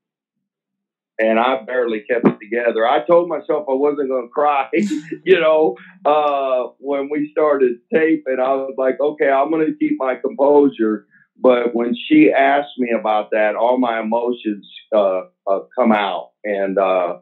and 1.18 1.38
I 1.38 1.62
barely 1.62 2.00
kept 2.08 2.26
it 2.26 2.38
together. 2.40 2.86
I 2.86 3.04
told 3.04 3.28
myself 3.28 3.66
I 3.68 3.74
wasn't 3.74 4.08
going 4.08 4.26
to 4.26 4.32
cry, 4.32 4.68
you 4.72 5.40
know, 5.40 5.76
uh, 6.04 6.68
when 6.78 7.08
we 7.10 7.30
started 7.32 7.78
taping. 7.92 8.36
I 8.40 8.54
was 8.54 8.74
like, 8.78 9.00
okay, 9.00 9.28
I'm 9.28 9.50
going 9.50 9.66
to 9.66 9.76
keep 9.78 9.96
my 9.98 10.14
composure. 10.14 11.06
But 11.40 11.74
when 11.74 11.94
she 12.08 12.32
asked 12.36 12.78
me 12.78 12.90
about 12.98 13.30
that, 13.30 13.54
all 13.56 13.78
my 13.78 14.00
emotions 14.00 14.68
uh, 14.94 15.22
uh, 15.46 15.60
come 15.78 15.92
out, 15.92 16.30
and 16.44 16.78
uh, 16.78 17.18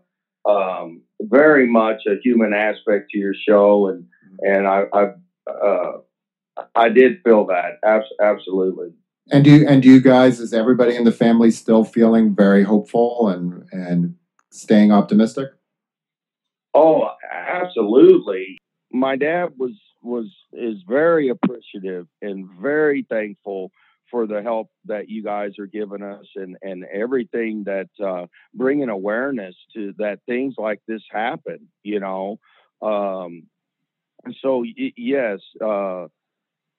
um, 0.49 1.03
very 1.21 1.67
much 1.67 2.03
a 2.07 2.15
human 2.23 2.55
aspect 2.55 3.11
to 3.11 3.19
your 3.19 3.35
show, 3.47 3.89
and 3.89 4.07
and 4.41 4.67
I 4.67 4.85
I, 4.93 5.51
uh, 5.51 5.93
I 6.75 6.89
did 6.89 7.23
feel 7.25 7.47
that 7.49 7.79
absolutely. 8.19 8.95
And 9.31 9.45
do 9.45 9.51
you, 9.51 9.67
and 9.69 9.83
do 9.83 9.91
you 9.91 10.01
guys 10.01 10.39
is 10.39 10.53
everybody 10.53 10.95
in 10.95 11.05
the 11.05 11.13
family 11.13 11.51
still 11.51 11.85
feeling 11.85 12.35
very 12.35 12.63
hopeful 12.63 13.29
and 13.29 13.67
and 13.73 14.15
staying 14.51 14.93
optimistic? 14.93 15.49
Oh, 16.75 17.09
absolutely. 17.33 18.59
My 18.93 19.17
dad 19.17 19.51
was 19.59 19.73
was 20.03 20.27
is 20.53 20.77
very 20.87 21.29
appreciative 21.29 22.07
and 22.23 22.49
very 22.61 23.05
thankful 23.09 23.73
for 24.11 24.27
the 24.27 24.41
help 24.43 24.69
that 24.85 25.09
you 25.09 25.23
guys 25.25 25.59
are 25.59 25.67
giving 25.67 26.03
us 26.03 26.27
and 26.37 26.57
and 26.63 26.85
everything 26.85 27.65
that 27.65 27.89
uh, 28.05 28.27
bringing 28.55 28.89
awareness 28.89 29.57
to 29.75 29.93
that 29.99 30.21
things 30.27 30.55
like 30.59 30.81
this 30.87 31.03
happen. 31.11 31.69
You 31.83 31.99
know, 32.01 32.39
um, 32.81 33.45
so 34.41 34.59
y- 34.59 34.93
yes, 34.97 35.41
uh, 35.65 36.07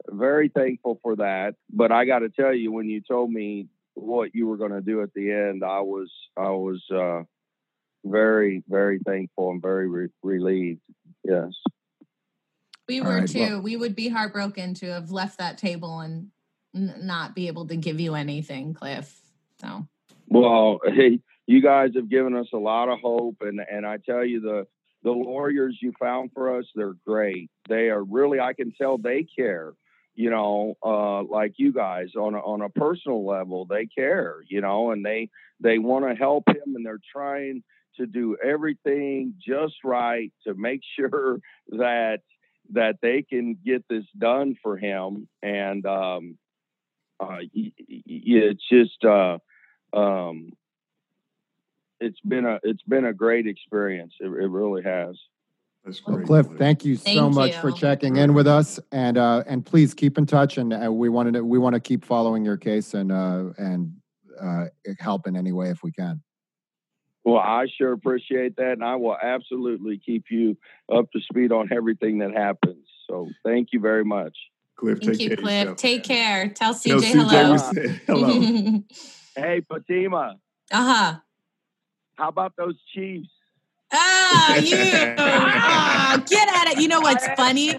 very 0.10 0.50
thankful 0.50 1.00
for 1.02 1.16
that. 1.18 1.56
But 1.72 1.92
I 1.92 2.06
got 2.06 2.20
to 2.20 2.30
tell 2.30 2.54
you, 2.54 2.72
when 2.72 2.90
you 2.90 3.02
told 3.02 3.32
me 3.32 3.68
what 3.94 4.36
you 4.36 4.48
were 4.48 4.58
going 4.58 4.72
to 4.72 4.82
do 4.82 5.02
at 5.02 5.14
the 5.14 5.32
end, 5.32 5.64
I 5.64 5.82
was 5.82 6.12
I 6.38 6.50
was 6.50 6.84
uh, 6.94 7.24
very 8.06 8.64
very 8.68 9.00
thankful 9.06 9.52
and 9.52 9.62
very 9.62 9.88
re- 9.88 10.10
relieved. 10.24 10.82
Yes. 11.24 11.52
We 12.88 13.02
were 13.02 13.20
right, 13.20 13.28
too. 13.28 13.40
Well, 13.40 13.62
we 13.62 13.76
would 13.76 13.96
be 13.96 14.08
heartbroken 14.08 14.74
to 14.76 14.94
have 14.94 15.12
left 15.12 15.40
that 15.40 15.58
table 15.58 16.00
and 16.00 16.30
n- 16.74 17.02
not 17.02 17.36
be 17.36 17.48
able 17.48 17.68
to 17.68 17.76
give 17.76 18.00
you 18.00 18.16
anything, 18.16 18.74
Cliff. 18.74 19.20
So. 19.60 19.88
Well, 20.30 20.80
hey, 20.86 21.20
you 21.48 21.62
guys 21.62 21.92
have 21.96 22.10
given 22.10 22.36
us 22.36 22.48
a 22.54 22.58
lot 22.58 22.88
of 22.90 23.00
hope, 23.00 23.38
and 23.42 23.60
and 23.60 23.86
I 23.86 23.98
tell 23.98 24.24
you 24.24 24.40
the 24.40 24.68
the 25.04 25.12
lawyers 25.12 25.78
you 25.82 25.94
found 26.00 26.32
for 26.34 26.58
us, 26.58 26.66
they're 26.76 26.96
great. 27.06 27.50
They 27.70 27.90
are 27.90 28.04
really, 28.04 28.40
I 28.40 28.54
can 28.54 28.74
tell 28.74 28.98
they 28.98 29.24
care, 29.24 29.74
you 30.18 30.32
know, 30.32 30.76
uh, 30.84 31.22
like 31.24 31.54
you 31.58 31.72
guys 31.72 32.10
on 32.18 32.34
a, 32.34 32.40
on 32.40 32.62
a 32.62 32.70
personal 32.70 33.24
level, 33.24 33.66
they 33.66 33.86
care, 33.86 34.38
you 34.50 34.62
know, 34.62 34.90
and 34.90 35.06
they, 35.06 35.30
they 35.60 35.78
want 35.78 36.10
to 36.10 36.16
help 36.16 36.50
him 36.50 36.76
and 36.76 36.84
they're 36.84 37.00
trying 37.14 37.64
to 37.98 38.08
do 38.08 38.36
everything 38.44 39.36
just 39.40 39.76
right 39.84 40.34
to 40.46 40.56
make 40.56 40.82
sure 41.00 41.38
that, 41.70 42.22
that 42.74 42.96
they 43.00 43.22
can 43.22 43.60
get 43.64 43.86
this 43.88 44.06
done 44.18 44.56
for 44.64 44.76
him. 44.76 45.28
And, 45.44 45.86
um, 45.86 46.38
uh, 47.20 47.38
it's 47.54 48.68
just, 48.70 49.06
uh, 49.06 49.38
um, 49.94 50.52
it's 52.00 52.20
been 52.22 52.46
a 52.46 52.60
it's 52.62 52.84
been 52.84 53.06
a 53.06 53.14
great 53.14 53.48
experience. 53.48 54.14
It, 54.20 54.28
it 54.28 54.50
really 54.50 54.84
has. 54.84 55.16
That's 55.86 56.00
great. 56.00 56.28
Well, 56.28 56.44
Cliff, 56.44 56.58
thank 56.58 56.84
you 56.84 56.98
thank 56.98 57.16
so 57.16 57.30
much 57.30 57.56
you. 57.56 57.62
for 57.62 57.72
checking 57.72 58.18
in 58.18 58.34
with 58.34 58.48
us, 58.48 58.80
and 58.92 59.18
uh, 59.18 59.44
and 59.48 59.66
please 59.66 59.94
keep 59.94 60.18
in 60.18 60.26
touch. 60.26 60.58
And 60.58 60.74
uh, 60.74 60.92
we 60.92 61.10
wanted 61.10 61.36
to, 61.36 61.46
we 61.46 61.58
want 61.60 61.76
to 61.76 61.80
keep 61.80 62.04
following 62.04 62.44
your 62.44 62.58
case 62.58 62.94
and 62.94 63.12
uh, 63.12 63.46
and 63.58 63.94
uh, 64.42 64.66
help 65.00 65.28
in 65.28 65.36
any 65.36 65.52
way 65.52 65.70
if 65.70 65.84
we 65.84 65.92
can. 65.92 66.22
Well, 67.24 67.40
I 67.40 67.68
sure 67.78 67.92
appreciate 67.92 68.56
that, 68.56 68.74
and 68.74 68.84
I 68.84 68.96
will 68.96 69.18
absolutely 69.22 70.00
keep 70.04 70.26
you 70.30 70.58
up 70.94 71.12
to 71.12 71.20
speed 71.20 71.52
on 71.52 71.70
everything 71.74 72.20
that 72.20 72.32
happens. 72.34 72.86
So, 73.10 73.30
thank 73.44 73.70
you 73.74 73.80
very 73.80 74.06
much. 74.06 74.38
Cliff, 74.78 75.00
Thank 75.00 75.20
you, 75.20 75.36
Cliff. 75.36 75.60
Yourself, 75.62 75.78
take 75.78 76.04
care. 76.04 76.50
Tell 76.50 76.74
CJ, 76.74 77.12
Tell 77.12 77.26
CJ 77.26 78.04
hello. 78.08 78.32
hello. 78.42 78.84
hey, 79.36 79.62
Fatima. 79.68 80.36
Uh 80.72 80.94
huh. 80.94 81.20
How 82.16 82.30
about 82.30 82.54
those 82.58 82.76
Chiefs? 82.94 83.30
Ah, 83.92 84.56
you 84.56 84.76
get 86.68 86.74
at 86.74 86.80
it. 86.80 86.82
You 86.82 86.88
know 86.88 87.02
what's 87.02 87.28
funny? 87.36 87.76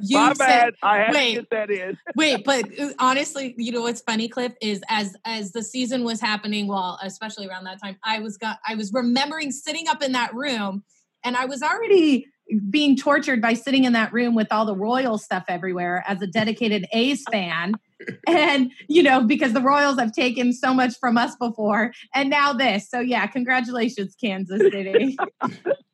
You 0.00 0.18
My 0.18 0.32
said, 0.34 0.36
bad. 0.36 0.74
I 0.82 0.96
had 0.98 1.12
wait, 1.12 1.34
to 1.36 1.46
that 1.50 1.70
in. 1.70 1.98
wait, 2.16 2.44
but 2.44 2.66
uh, 2.78 2.90
honestly, 2.98 3.54
you 3.56 3.72
know 3.72 3.82
what's 3.82 4.00
funny, 4.00 4.28
Cliff, 4.28 4.52
is 4.60 4.82
as 4.88 5.16
as 5.24 5.52
the 5.52 5.62
season 5.62 6.04
was 6.04 6.20
happening, 6.20 6.68
well, 6.68 6.98
especially 7.02 7.48
around 7.48 7.64
that 7.64 7.80
time, 7.82 7.96
I 8.04 8.20
was 8.20 8.36
got 8.36 8.58
I 8.66 8.74
was 8.74 8.92
remembering 8.92 9.50
sitting 9.50 9.88
up 9.88 10.02
in 10.02 10.12
that 10.12 10.34
room, 10.34 10.84
and 11.24 11.36
I 11.36 11.46
was 11.46 11.62
already 11.62 12.26
being 12.70 12.96
tortured 12.96 13.40
by 13.40 13.54
sitting 13.54 13.84
in 13.84 13.92
that 13.92 14.12
room 14.12 14.34
with 14.34 14.48
all 14.50 14.66
the 14.66 14.76
royal 14.76 15.16
stuff 15.16 15.44
everywhere 15.48 16.04
as 16.06 16.20
a 16.20 16.26
dedicated 16.26 16.86
A's 16.92 17.24
fan 17.30 17.74
and 18.26 18.72
you 18.88 19.02
know 19.02 19.22
because 19.22 19.52
the 19.52 19.60
royals 19.60 19.98
have 19.98 20.12
taken 20.12 20.52
so 20.52 20.74
much 20.74 20.94
from 20.98 21.16
us 21.16 21.36
before 21.36 21.92
and 22.14 22.28
now 22.28 22.52
this 22.52 22.90
so 22.90 23.00
yeah 23.00 23.26
congratulations 23.26 24.14
kansas 24.20 24.60
city 24.60 25.16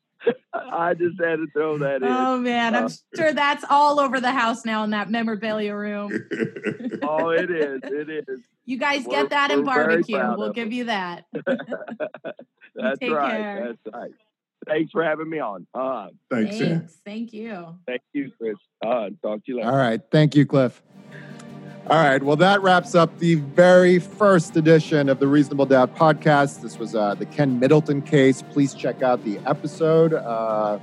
I 0.53 0.93
just 0.93 1.19
had 1.21 1.37
to 1.37 1.47
throw 1.53 1.77
that 1.79 1.97
in. 1.97 2.07
Oh 2.07 2.37
man, 2.37 2.75
I'm 2.75 2.85
uh, 2.85 2.89
sure 3.15 3.33
that's 3.33 3.63
all 3.69 3.99
over 3.99 4.19
the 4.19 4.31
house 4.31 4.65
now 4.65 4.83
in 4.83 4.89
that 4.91 5.09
memorabilia 5.09 5.75
room. 5.75 6.11
oh, 7.03 7.29
it 7.29 7.49
is. 7.49 7.81
It 7.83 8.09
is. 8.27 8.39
You 8.65 8.77
guys 8.77 9.05
we're, 9.05 9.21
get 9.21 9.29
that 9.31 9.51
in 9.51 9.63
barbecue. 9.63 10.17
We'll 10.37 10.53
give 10.53 10.71
you 10.71 10.85
that. 10.85 11.25
that's 11.33 12.99
Take 12.99 13.11
right. 13.11 13.31
Care. 13.31 13.67
That's 13.67 13.95
right. 13.95 14.11
Thanks 14.67 14.91
for 14.91 15.03
having 15.03 15.29
me 15.29 15.39
on. 15.39 15.65
Uh, 15.73 16.09
Thanks. 16.29 16.59
Thanks. 16.59 16.97
Thank 17.05 17.33
you. 17.33 17.79
Thank 17.87 18.01
you, 18.13 18.31
Chris. 18.37 18.55
Uh, 18.85 19.09
talk 19.23 19.43
to 19.45 19.51
you 19.51 19.57
later. 19.57 19.71
All 19.71 19.77
right. 19.77 20.01
Thank 20.11 20.35
you, 20.35 20.45
Cliff. 20.45 20.81
All 21.89 21.95
right. 21.95 22.21
Well, 22.21 22.35
that 22.35 22.61
wraps 22.61 22.93
up 22.93 23.17
the 23.17 23.33
very 23.33 23.97
first 23.97 24.55
edition 24.55 25.09
of 25.09 25.19
the 25.19 25.27
Reasonable 25.27 25.65
Doubt 25.65 25.95
podcast. 25.95 26.61
This 26.61 26.77
was 26.77 26.93
uh, 26.93 27.15
the 27.15 27.25
Ken 27.25 27.57
Middleton 27.57 28.03
case. 28.03 28.43
Please 28.43 28.75
check 28.75 29.01
out 29.01 29.23
the 29.23 29.39
episode 29.47 30.13
uh, 30.13 30.77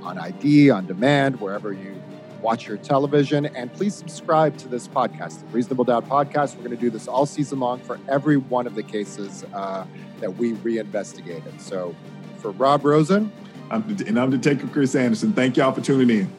on 0.00 0.16
ID, 0.16 0.70
on 0.70 0.86
demand, 0.86 1.38
wherever 1.38 1.74
you 1.74 2.02
watch 2.40 2.66
your 2.66 2.78
television. 2.78 3.44
And 3.44 3.70
please 3.74 3.94
subscribe 3.94 4.56
to 4.56 4.68
this 4.68 4.88
podcast, 4.88 5.40
the 5.40 5.46
Reasonable 5.48 5.84
Doubt 5.84 6.08
podcast. 6.08 6.56
We're 6.56 6.64
going 6.64 6.76
to 6.78 6.82
do 6.82 6.88
this 6.88 7.08
all 7.08 7.26
season 7.26 7.60
long 7.60 7.80
for 7.80 8.00
every 8.08 8.38
one 8.38 8.66
of 8.66 8.74
the 8.74 8.82
cases 8.82 9.44
uh, 9.52 9.84
that 10.20 10.34
we 10.38 10.54
reinvestigated. 10.54 11.60
So 11.60 11.94
for 12.38 12.52
Rob 12.52 12.86
Rosen. 12.86 13.30
I'm, 13.70 13.82
and 14.06 14.18
I'm 14.18 14.30
the 14.30 14.38
Detective 14.38 14.72
Chris 14.72 14.94
Anderson. 14.94 15.34
Thank 15.34 15.58
y'all 15.58 15.72
for 15.72 15.82
tuning 15.82 16.20
in. 16.20 16.32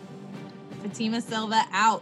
Fatima 0.81 1.21
Silva 1.21 1.63
out. 1.71 2.01